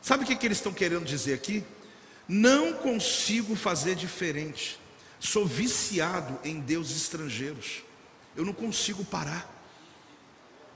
[0.00, 1.64] Sabe o que, que eles estão querendo dizer aqui?
[2.28, 4.78] Não consigo fazer diferente.
[5.20, 7.82] Sou viciado em deuses estrangeiros.
[8.36, 9.53] Eu não consigo parar.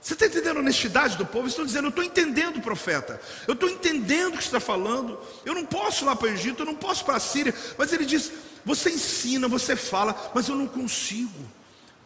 [0.00, 1.40] Você está entendendo a honestidade do povo?
[1.40, 3.20] Eles estão dizendo, eu estou entendendo, profeta.
[3.46, 5.18] Eu estou entendendo o que você está falando.
[5.44, 7.54] Eu não posso ir lá para o Egito, eu não posso para a Síria.
[7.76, 8.32] Mas ele diz,
[8.64, 11.44] você ensina, você fala, mas eu não consigo.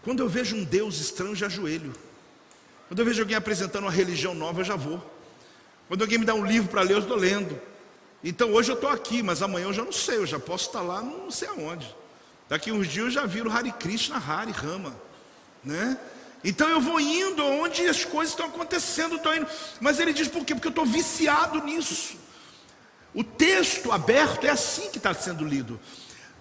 [0.03, 1.93] Quando eu vejo um Deus estranho, já ajoelho.
[2.89, 5.01] Quando eu vejo alguém apresentando uma religião nova, eu já vou.
[5.89, 7.61] Quando alguém me dá um livro para ler, eu estou lendo.
[8.25, 10.81] Então hoje eu estou aqui, mas amanhã eu já não sei, eu já posso estar
[10.81, 11.95] lá, não sei aonde.
[12.49, 14.95] Daqui uns dias eu já viro Hare Krishna, Hare Rama,
[15.65, 15.99] né?
[16.45, 19.47] Então eu vou indo onde as coisas estão acontecendo, estou indo.
[19.81, 20.55] Mas ele diz por quê?
[20.55, 22.17] Porque eu estou viciado nisso.
[23.15, 25.79] O texto aberto é assim que está sendo lido.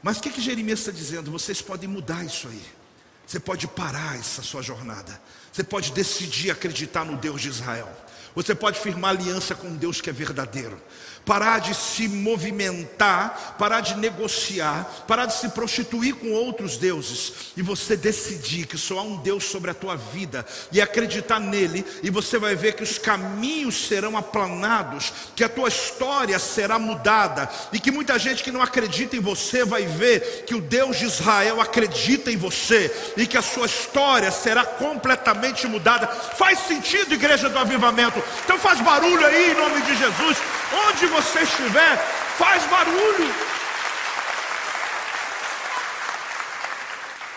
[0.02, 1.30] Mas o que, que Jeremias está dizendo?
[1.30, 2.62] Vocês podem mudar isso aí.
[3.28, 5.22] Você pode parar essa sua jornada.
[5.52, 7.90] Você pode decidir acreditar no Deus de Israel.
[8.34, 10.82] Você pode firmar aliança com Deus que é verdadeiro
[11.26, 17.62] parar de se movimentar, parar de negociar, parar de se prostituir com outros deuses e
[17.62, 22.10] você decidir que só há um Deus sobre a tua vida e acreditar nele, e
[22.10, 27.80] você vai ver que os caminhos serão aplanados, que a tua história será mudada e
[27.80, 31.62] que muita gente que não acredita em você vai ver que o Deus de Israel
[31.62, 36.08] acredita em você e que a sua história será completamente mudada.
[36.08, 38.22] Faz sentido, igreja do avivamento?
[38.44, 40.38] Então faz barulho aí em nome de Jesus.
[40.88, 41.98] Onde você estiver,
[42.38, 43.34] faz barulho.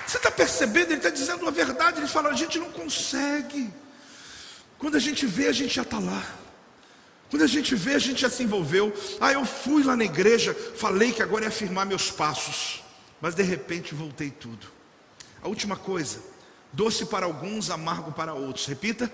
[0.07, 0.91] Você está percebendo?
[0.91, 1.99] Ele está dizendo a verdade.
[1.99, 3.69] Ele fala: a gente não consegue.
[4.79, 6.23] Quando a gente vê, a gente já está lá.
[7.31, 8.93] Quando a gente vê, a gente já se envolveu.
[9.21, 12.85] Ah, eu fui lá na igreja, falei que agora ia firmar meus passos,
[13.21, 14.67] mas de repente voltei tudo.
[15.43, 16.21] A última coisa:
[16.73, 18.67] doce para alguns, amargo para outros.
[18.67, 19.11] Repita: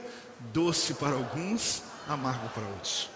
[0.52, 3.08] doce para alguns, amargo para outros.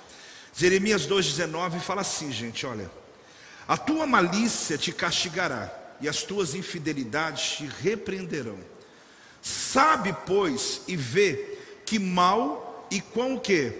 [0.56, 2.90] Jeremias 2,19 fala assim, gente: olha,
[3.66, 8.58] a tua malícia te castigará, e as tuas infidelidades te repreenderão.
[9.42, 13.72] Sabe, pois, e vê que mal e quão que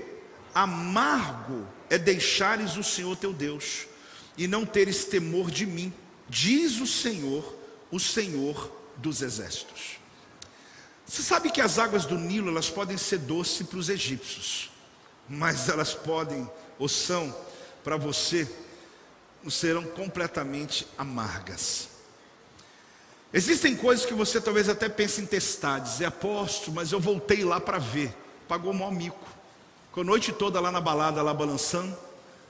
[0.55, 3.87] amargo é deixares o Senhor teu Deus
[4.37, 5.93] e não teres temor de mim,
[6.29, 7.57] diz o Senhor,
[7.91, 9.99] o Senhor dos exércitos.
[11.07, 14.71] Você sabe que as águas do Nilo elas podem ser doces para os egípcios,
[15.29, 16.49] mas elas podem
[16.79, 17.35] ou são
[17.83, 18.49] para você,
[19.51, 21.89] serão completamente amargas.
[23.33, 27.61] Existem coisas que você talvez até pense em testar, dizer, aposto, mas eu voltei lá
[27.61, 28.15] para ver.
[28.47, 29.27] Pagou o maior mico.
[29.91, 31.97] Com a noite toda lá na balada, lá balançando,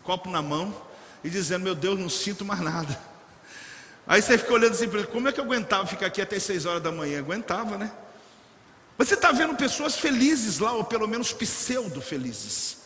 [0.03, 0.75] copo na mão,
[1.23, 3.01] e dizendo, meu Deus, não sinto mais nada.
[4.07, 6.83] Aí você fica olhando assim, como é que eu aguentava ficar aqui até seis horas
[6.83, 7.19] da manhã?
[7.19, 7.91] Aguentava, né?
[8.99, 12.84] Mas você está vendo pessoas felizes lá, ou pelo menos pseudo felizes.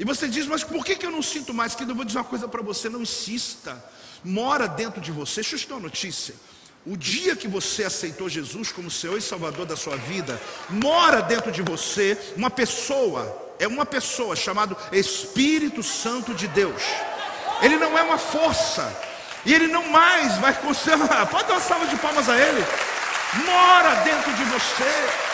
[0.00, 1.74] E você diz, mas por que, que eu não sinto mais?
[1.74, 3.84] Que eu vou dizer uma coisa para você, não insista.
[4.24, 5.42] Mora dentro de você.
[5.42, 6.34] Deixa eu te dar uma notícia.
[6.86, 10.40] O dia que você aceitou Jesus como Senhor e Salvador da sua vida,
[10.70, 16.82] mora dentro de você uma pessoa, é uma pessoa chamada Espírito Santo de Deus.
[17.60, 18.90] Ele não é uma força,
[19.44, 21.26] e ele não mais vai funcionar.
[21.26, 22.64] Pode dar uma salva de palmas a ele.
[23.44, 25.29] Mora dentro de você.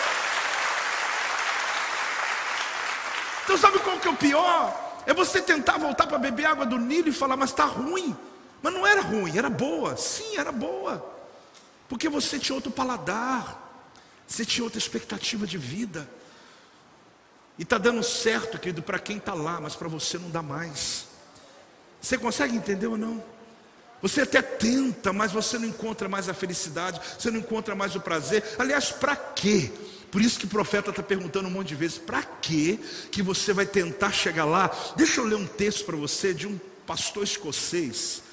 [3.47, 5.01] Então sabe qual que é o pior?
[5.05, 8.13] É você tentar voltar para beber água do Nilo e falar, mas está ruim.
[8.61, 9.95] Mas não era ruim, era boa.
[9.95, 11.15] Sim, era boa.
[11.87, 13.85] Porque você tinha outro paladar.
[14.27, 16.09] Você tinha outra expectativa de vida.
[17.57, 21.05] E está dando certo, querido, para quem está lá, mas para você não dá mais.
[22.01, 23.23] Você consegue entender ou não?
[24.01, 28.01] Você até tenta, mas você não encontra mais a felicidade, você não encontra mais o
[28.01, 28.43] prazer.
[28.59, 29.71] Aliás, para quê?
[30.11, 32.77] Por isso que o profeta está perguntando um monte de vezes: para que
[33.11, 34.71] que você vai tentar chegar lá?
[34.95, 38.23] Deixa eu ler um texto para você de um pastor escocês.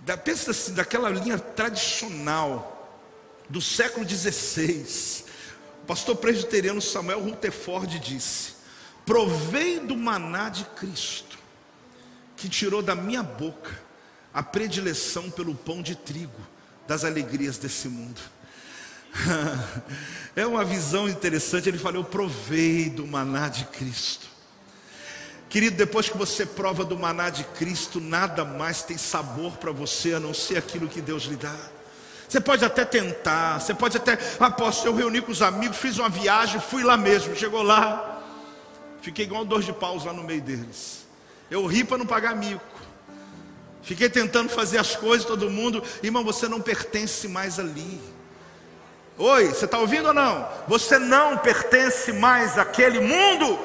[0.00, 3.02] Da, pensa assim, daquela linha tradicional
[3.48, 5.24] do século XVI.
[5.82, 8.54] O pastor presbiteriano Samuel Rutherford disse:
[9.04, 11.38] Provei do maná de Cristo,
[12.36, 13.82] que tirou da minha boca
[14.32, 16.40] a predileção pelo pão de trigo
[16.86, 18.20] das alegrias desse mundo.
[20.36, 21.68] é uma visão interessante.
[21.68, 24.26] Ele falou: Eu provei do maná de Cristo.
[25.48, 30.14] Querido, depois que você prova do maná de Cristo, nada mais tem sabor para você
[30.14, 31.54] a não ser aquilo que Deus lhe dá.
[32.28, 36.08] Você pode até tentar, você pode até, apóstolo, eu reuni com os amigos, fiz uma
[36.08, 38.20] viagem, fui lá mesmo, chegou lá,
[39.00, 41.06] fiquei igual dois de paus lá no meio deles.
[41.48, 42.64] Eu ri para não pagar mico.
[43.82, 48.00] Fiquei tentando fazer as coisas, todo mundo, irmão, você não pertence mais ali.
[49.16, 50.48] Oi, você está ouvindo ou não?
[50.66, 53.58] Você não pertence mais àquele mundo.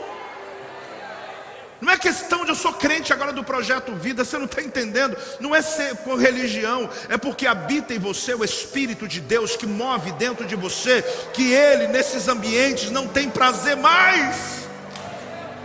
[1.81, 5.17] Não é questão de eu sou crente agora do projeto vida, você não está entendendo.
[5.39, 9.65] Não é ser com religião, é porque habita em você o Espírito de Deus que
[9.65, 11.01] move dentro de você,
[11.33, 14.67] que Ele nesses ambientes não tem prazer mais.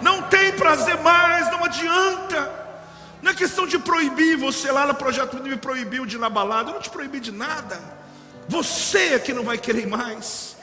[0.01, 2.51] Não tem prazer mais, não adianta.
[3.21, 6.31] Não é questão de proibir você lá no projeto vida me proibiu de ir na
[6.31, 8.04] balada, eu não te proibi de nada.
[8.49, 10.54] Você é que não vai querer mais.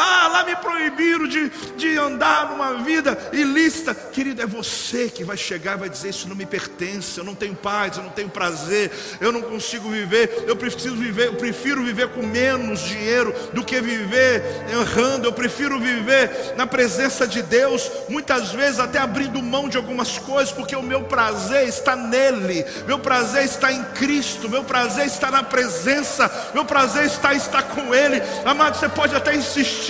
[0.00, 3.92] Ah, lá me proibiram de, de andar numa vida ilícita.
[3.92, 7.34] Querido, é você que vai chegar e vai dizer: Isso não me pertence, eu não
[7.34, 11.82] tenho paz, eu não tenho prazer, eu não consigo viver, eu preciso viver, eu prefiro
[11.82, 17.90] viver com menos dinheiro do que viver errando, eu prefiro viver na presença de Deus,
[18.08, 23.00] muitas vezes até abrindo mão de algumas coisas, porque o meu prazer está nele, meu
[23.00, 28.22] prazer está em Cristo, meu prazer está na presença, meu prazer está, está com Ele.
[28.44, 29.87] Amado, você pode até insistir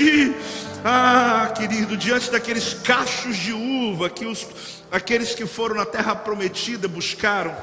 [0.85, 4.47] ah, querido, diante daqueles cachos de uva que os,
[4.91, 7.57] aqueles que foram na terra prometida buscaram,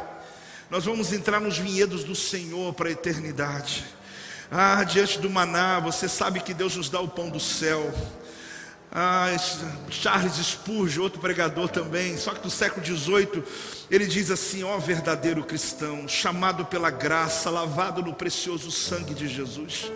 [0.70, 3.86] nós vamos entrar nos vinhedos do Senhor para a eternidade.
[4.52, 7.94] Ah, diante do maná, você sabe que Deus nos dá o pão do céu.
[8.92, 9.28] Ah,
[9.90, 13.44] Charles Spurgeon, outro pregador também, só que do século XVIII,
[13.90, 19.92] ele diz assim: ó verdadeiro cristão, chamado pela graça, lavado no precioso sangue de Jesus.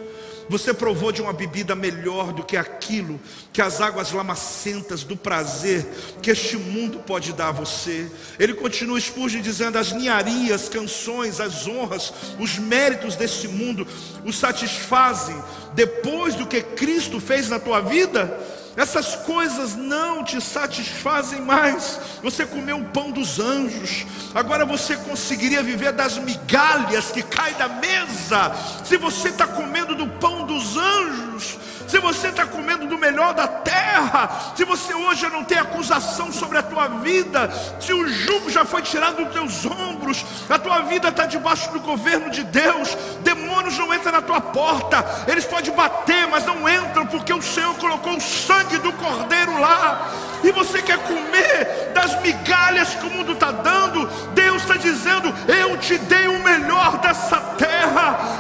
[0.50, 3.20] Você provou de uma bebida melhor do que aquilo
[3.54, 5.86] que as águas lamacentas do prazer
[6.24, 8.10] que este mundo pode dar a você.
[8.40, 13.88] Ele continua Spurgeon dizendo: as ninharias, canções, as honras, os méritos deste mundo
[14.26, 15.40] os satisfazem
[15.76, 18.59] depois do que Cristo fez na tua vida?
[18.80, 22.00] Essas coisas não te satisfazem mais.
[22.24, 27.68] Você comeu o pão dos anjos, agora você conseguiria viver das migalhas que caem da
[27.68, 28.54] mesa.
[28.86, 31.58] Se você está comendo do pão dos anjos,
[31.90, 36.60] se você está comendo do melhor da terra, se você hoje não tem acusação sobre
[36.60, 41.10] a tua vida, se o jugo já foi tirado dos teus ombros, a tua vida
[41.10, 46.28] está debaixo do governo de Deus, demônios não entram na tua porta, eles podem bater,
[46.28, 50.12] mas não entram, porque o Senhor colocou o sangue do cordeiro lá,
[50.44, 55.78] e você quer comer das migalhas que o mundo está dando, Deus está dizendo: Eu
[55.78, 57.69] te dei o melhor dessa terra,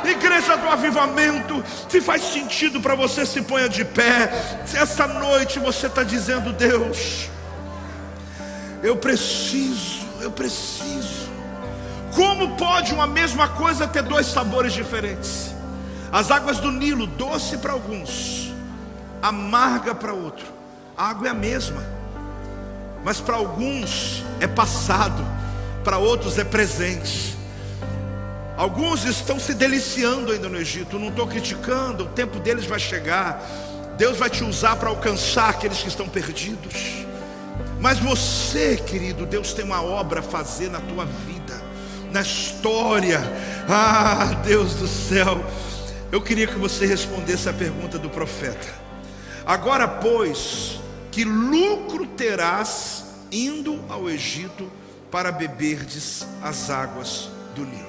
[0.05, 1.63] igreja do avivamento.
[1.89, 4.31] Se faz sentido para você se se ponha de pé.
[4.65, 7.29] Se essa noite você está dizendo, Deus,
[8.83, 11.29] eu preciso, eu preciso.
[12.13, 15.53] Como pode uma mesma coisa ter dois sabores diferentes?
[16.11, 18.53] As águas do Nilo, doce para alguns,
[19.21, 20.45] amarga para outro.
[20.97, 21.81] A água é a mesma,
[23.05, 25.23] mas para alguns é passado,
[25.83, 27.38] para outros é presente.
[28.59, 33.41] Alguns estão se deliciando ainda no Egito, não estou criticando, o tempo deles vai chegar.
[33.97, 37.05] Deus vai te usar para alcançar aqueles que estão perdidos.
[37.79, 41.55] Mas você, querido, Deus tem uma obra a fazer na tua vida,
[42.11, 43.21] na história.
[43.69, 45.41] Ah, Deus do céu.
[46.11, 48.67] Eu queria que você respondesse a pergunta do profeta.
[49.45, 50.81] Agora, pois,
[51.13, 54.69] que lucro terás indo ao Egito
[55.09, 57.88] para beberdes as águas do Nilo?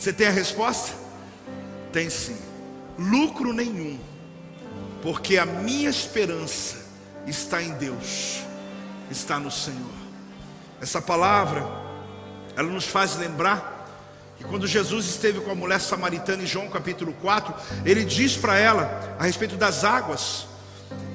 [0.00, 0.94] Você tem a resposta?
[1.92, 2.38] Tem sim.
[2.98, 3.98] Lucro nenhum,
[5.02, 6.78] porque a minha esperança
[7.26, 8.40] está em Deus,
[9.10, 9.92] está no Senhor.
[10.80, 11.66] Essa palavra,
[12.56, 13.86] ela nos faz lembrar
[14.38, 18.58] que quando Jesus esteve com a mulher samaritana em João capítulo 4, ele diz para
[18.58, 20.46] ela a respeito das águas,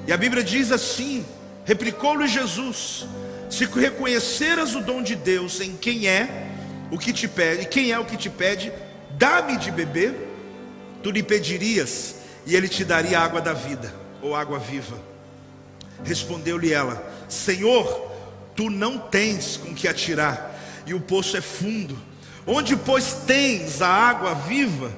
[0.06, 1.26] e a Bíblia diz assim:
[1.64, 3.04] replicou-lhe Jesus:
[3.50, 6.55] se reconheceras o dom de Deus em quem é,
[6.90, 8.72] o que te pede, quem é o que te pede,
[9.10, 10.14] dá-me de beber,
[11.02, 14.98] tu lhe pedirias, e ele te daria água da vida, ou água viva.
[16.04, 18.12] Respondeu-lhe ela: Senhor,
[18.54, 20.54] tu não tens com que atirar,
[20.86, 21.98] e o poço é fundo.
[22.46, 24.92] Onde, pois, tens a água viva?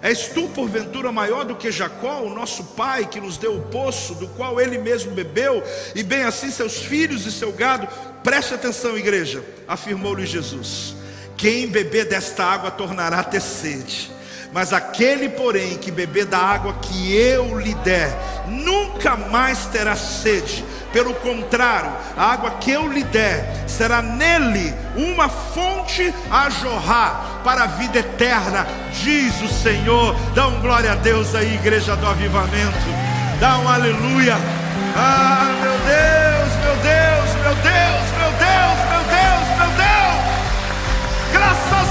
[0.00, 4.14] És tu, porventura, maior do que Jacó, o nosso pai, que nos deu o poço,
[4.16, 5.62] do qual ele mesmo bebeu,
[5.94, 7.88] e bem assim seus filhos e seu gado?
[8.22, 10.96] Preste atenção, igreja, afirmou-lhe Jesus.
[11.42, 14.12] Quem beber desta água tornará a ter sede.
[14.52, 18.16] Mas aquele, porém, que beber da água que eu lhe der,
[18.46, 20.64] nunca mais terá sede.
[20.92, 27.64] Pelo contrário, a água que eu lhe der será nele uma fonte a jorrar para
[27.64, 28.64] a vida eterna,
[29.02, 30.14] diz o Senhor.
[30.36, 32.86] Dá um glória a Deus aí, igreja do avivamento.
[33.40, 34.36] Dá um aleluia.
[34.94, 38.01] Ah, meu Deus, meu Deus, meu Deus, meu Deus,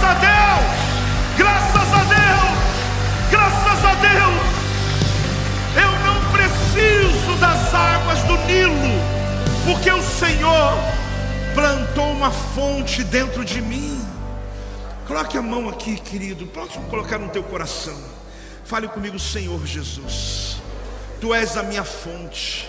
[0.02, 1.38] Graças a Deus!
[1.38, 3.30] Graças a Deus!
[3.30, 4.48] Graças a Deus!
[5.76, 8.74] Eu não preciso das águas do Nilo,
[9.64, 10.74] porque o Senhor
[11.54, 14.04] plantou uma fonte dentro de mim.
[15.06, 16.48] Coloque a mão aqui, querido.
[16.48, 17.98] Pode colocar no teu coração.
[18.66, 20.58] Fale comigo, Senhor Jesus.
[21.20, 22.68] Tu és a minha fonte.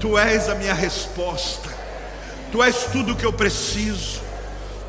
[0.00, 1.70] Tu és a minha resposta.
[2.50, 4.26] Tu és tudo o que eu preciso.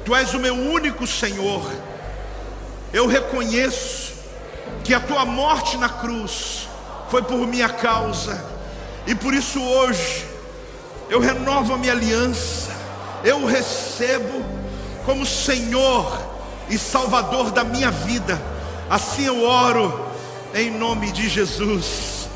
[0.10, 1.62] Tu és o meu único Senhor.
[2.92, 4.14] Eu reconheço
[4.84, 6.68] que a tua morte na cruz
[7.12, 8.44] foi por minha causa.
[9.06, 10.26] E por isso hoje
[11.12, 12.72] eu renovo a minha aliança.
[13.24, 14.44] Eu o recebo
[15.06, 16.20] como Senhor
[16.72, 18.42] e Salvador da minha vida.
[18.90, 20.08] Assim eu oro
[20.56, 22.28] em nome de Jesus.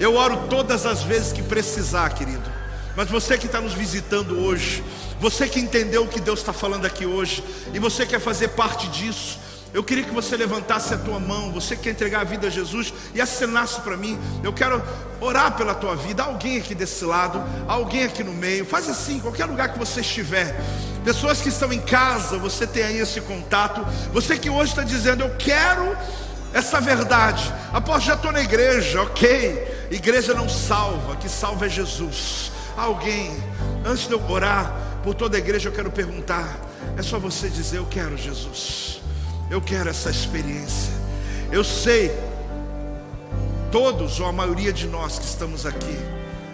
[0.00, 2.50] Eu oro todas as vezes que precisar, querido.
[2.96, 4.82] Mas você que está nos visitando hoje,
[5.22, 8.88] você que entendeu o que Deus está falando aqui hoje, e você quer fazer parte
[8.88, 9.38] disso,
[9.72, 12.92] eu queria que você levantasse a tua mão, você quer entregar a vida a Jesus
[13.14, 14.18] e assinasse para mim.
[14.42, 14.82] Eu quero
[15.20, 16.24] orar pela tua vida.
[16.24, 18.66] Alguém aqui desse lado, alguém aqui no meio.
[18.66, 20.60] Faz assim, qualquer lugar que você estiver.
[21.04, 23.80] Pessoas que estão em casa, você tem aí esse contato.
[24.12, 25.96] Você que hoje está dizendo, eu quero
[26.52, 27.50] essa verdade.
[27.72, 29.86] Após já estou na igreja, ok.
[29.88, 32.50] Igreja não salva, que salva é Jesus.
[32.76, 33.40] Alguém,
[33.86, 36.60] antes de eu orar por toda a igreja, eu quero perguntar.
[36.96, 39.00] É só você dizer, eu quero Jesus.
[39.50, 40.92] Eu quero essa experiência.
[41.50, 42.10] Eu sei,
[43.70, 45.98] todos ou a maioria de nós que estamos aqui,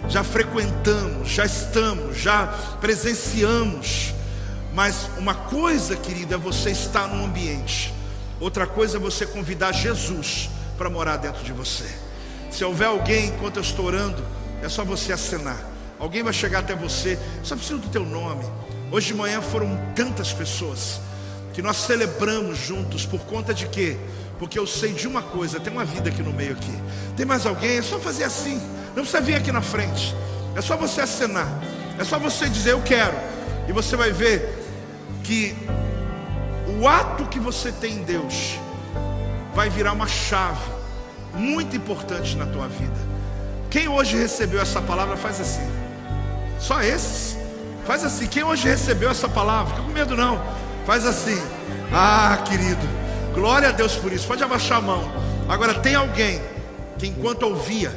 [0.09, 2.47] já frequentamos, já estamos, já
[2.81, 4.15] presenciamos.
[4.75, 7.93] Mas uma coisa, querida, é você estar num ambiente.
[8.41, 11.89] Outra coisa é você convidar Jesus para morar dentro de você.
[12.51, 14.25] Se houver alguém enquanto eu estou orando,
[14.63, 15.59] é só você acenar.
[15.99, 18.45] Alguém vai chegar até você, só precisa do teu nome.
[18.91, 21.01] Hoje de manhã foram tantas pessoas
[21.53, 23.97] que nós celebramos juntos por conta de quê?
[24.39, 26.73] Porque eu sei de uma coisa, tem uma vida aqui no meio aqui.
[27.17, 27.79] Tem mais alguém?
[27.79, 28.63] É só fazer assim.
[28.95, 30.15] Não precisa vir aqui na frente.
[30.55, 31.49] É só você acenar.
[31.99, 33.17] É só você dizer eu quero.
[33.69, 34.65] E você vai ver
[35.25, 35.57] que
[36.81, 38.55] o ato que você tem em Deus
[39.53, 40.71] vai virar uma chave
[41.35, 42.97] muito importante na tua vida.
[43.69, 45.78] Quem hoje recebeu essa palavra faz assim.
[46.59, 47.37] Só esses.
[47.87, 48.27] Faz assim.
[48.27, 49.75] Quem hoje recebeu essa palavra?
[49.75, 50.43] Fica com medo não.
[50.87, 51.41] Faz assim.
[51.93, 52.87] Ah, querido.
[53.35, 54.27] Glória a Deus por isso.
[54.27, 55.11] Pode abaixar a mão.
[55.49, 56.41] Agora tem alguém
[56.99, 57.95] que enquanto ouvia,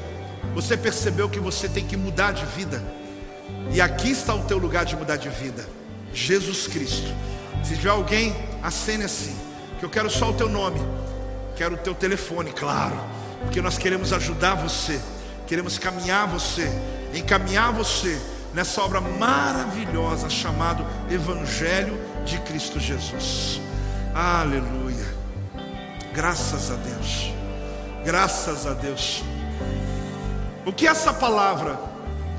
[0.54, 2.82] você percebeu que você tem que mudar de vida.
[3.72, 5.68] E aqui está o teu lugar de mudar de vida.
[6.14, 7.14] Jesus Cristo.
[7.64, 9.36] Se tiver alguém, acene assim.
[9.80, 10.80] Que eu quero só o teu nome.
[11.56, 12.98] Quero o teu telefone, claro.
[13.42, 15.00] Porque nós queremos ajudar você.
[15.48, 16.72] Queremos caminhar você,
[17.14, 18.18] encaminhar você
[18.54, 23.62] nessa obra maravilhosa chamado Evangelho de Cristo Jesus.
[24.14, 25.16] Aleluia.
[26.14, 27.34] Graças a Deus.
[28.04, 29.24] Graças a Deus.
[30.66, 31.80] O que essa palavra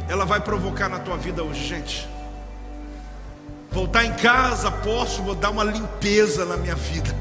[0.08, 2.08] ela vai provocar na tua vida hoje, gente?
[3.70, 7.14] Voltar em casa, posso, vou dar uma limpeza na minha vida.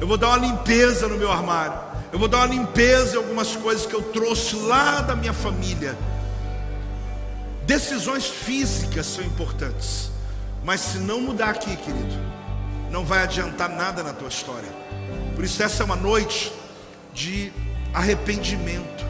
[0.00, 1.86] Eu vou dar uma limpeza no meu armário.
[2.12, 5.96] Eu vou dar uma limpeza em algumas coisas que eu trouxe lá da minha família.
[7.66, 10.10] Decisões físicas são importantes.
[10.64, 12.14] Mas se não mudar aqui, querido,
[12.90, 14.68] não vai adiantar nada na tua história.
[15.34, 16.52] Por isso, essa é uma noite
[17.12, 17.52] de
[17.92, 19.04] arrependimento,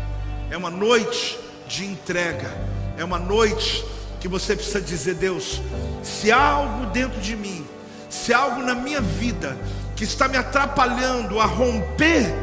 [0.51, 1.39] é uma noite
[1.69, 2.51] de entrega,
[2.97, 3.85] é uma noite
[4.21, 5.61] que você precisa dizer: Deus,
[6.03, 7.67] se há algo dentro de mim,
[8.09, 9.57] se há algo na minha vida
[9.95, 12.35] que está me atrapalhando a romper,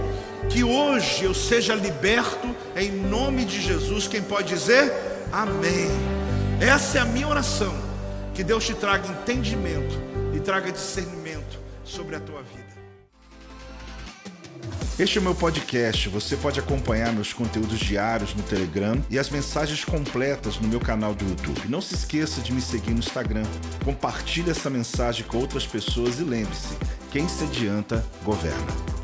[0.49, 4.07] que hoje eu seja liberto em nome de Jesus.
[4.07, 5.89] Quem pode dizer amém?
[6.61, 7.73] Essa é a minha oração.
[8.33, 9.99] Que Deus te traga entendimento
[10.33, 12.63] e traga discernimento sobre a tua vida.
[14.97, 16.07] Este é o meu podcast.
[16.09, 21.15] Você pode acompanhar meus conteúdos diários no Telegram e as mensagens completas no meu canal
[21.15, 21.67] do YouTube.
[21.67, 23.45] Não se esqueça de me seguir no Instagram.
[23.83, 26.77] Compartilhe essa mensagem com outras pessoas e lembre-se:
[27.11, 29.02] quem se adianta, governa.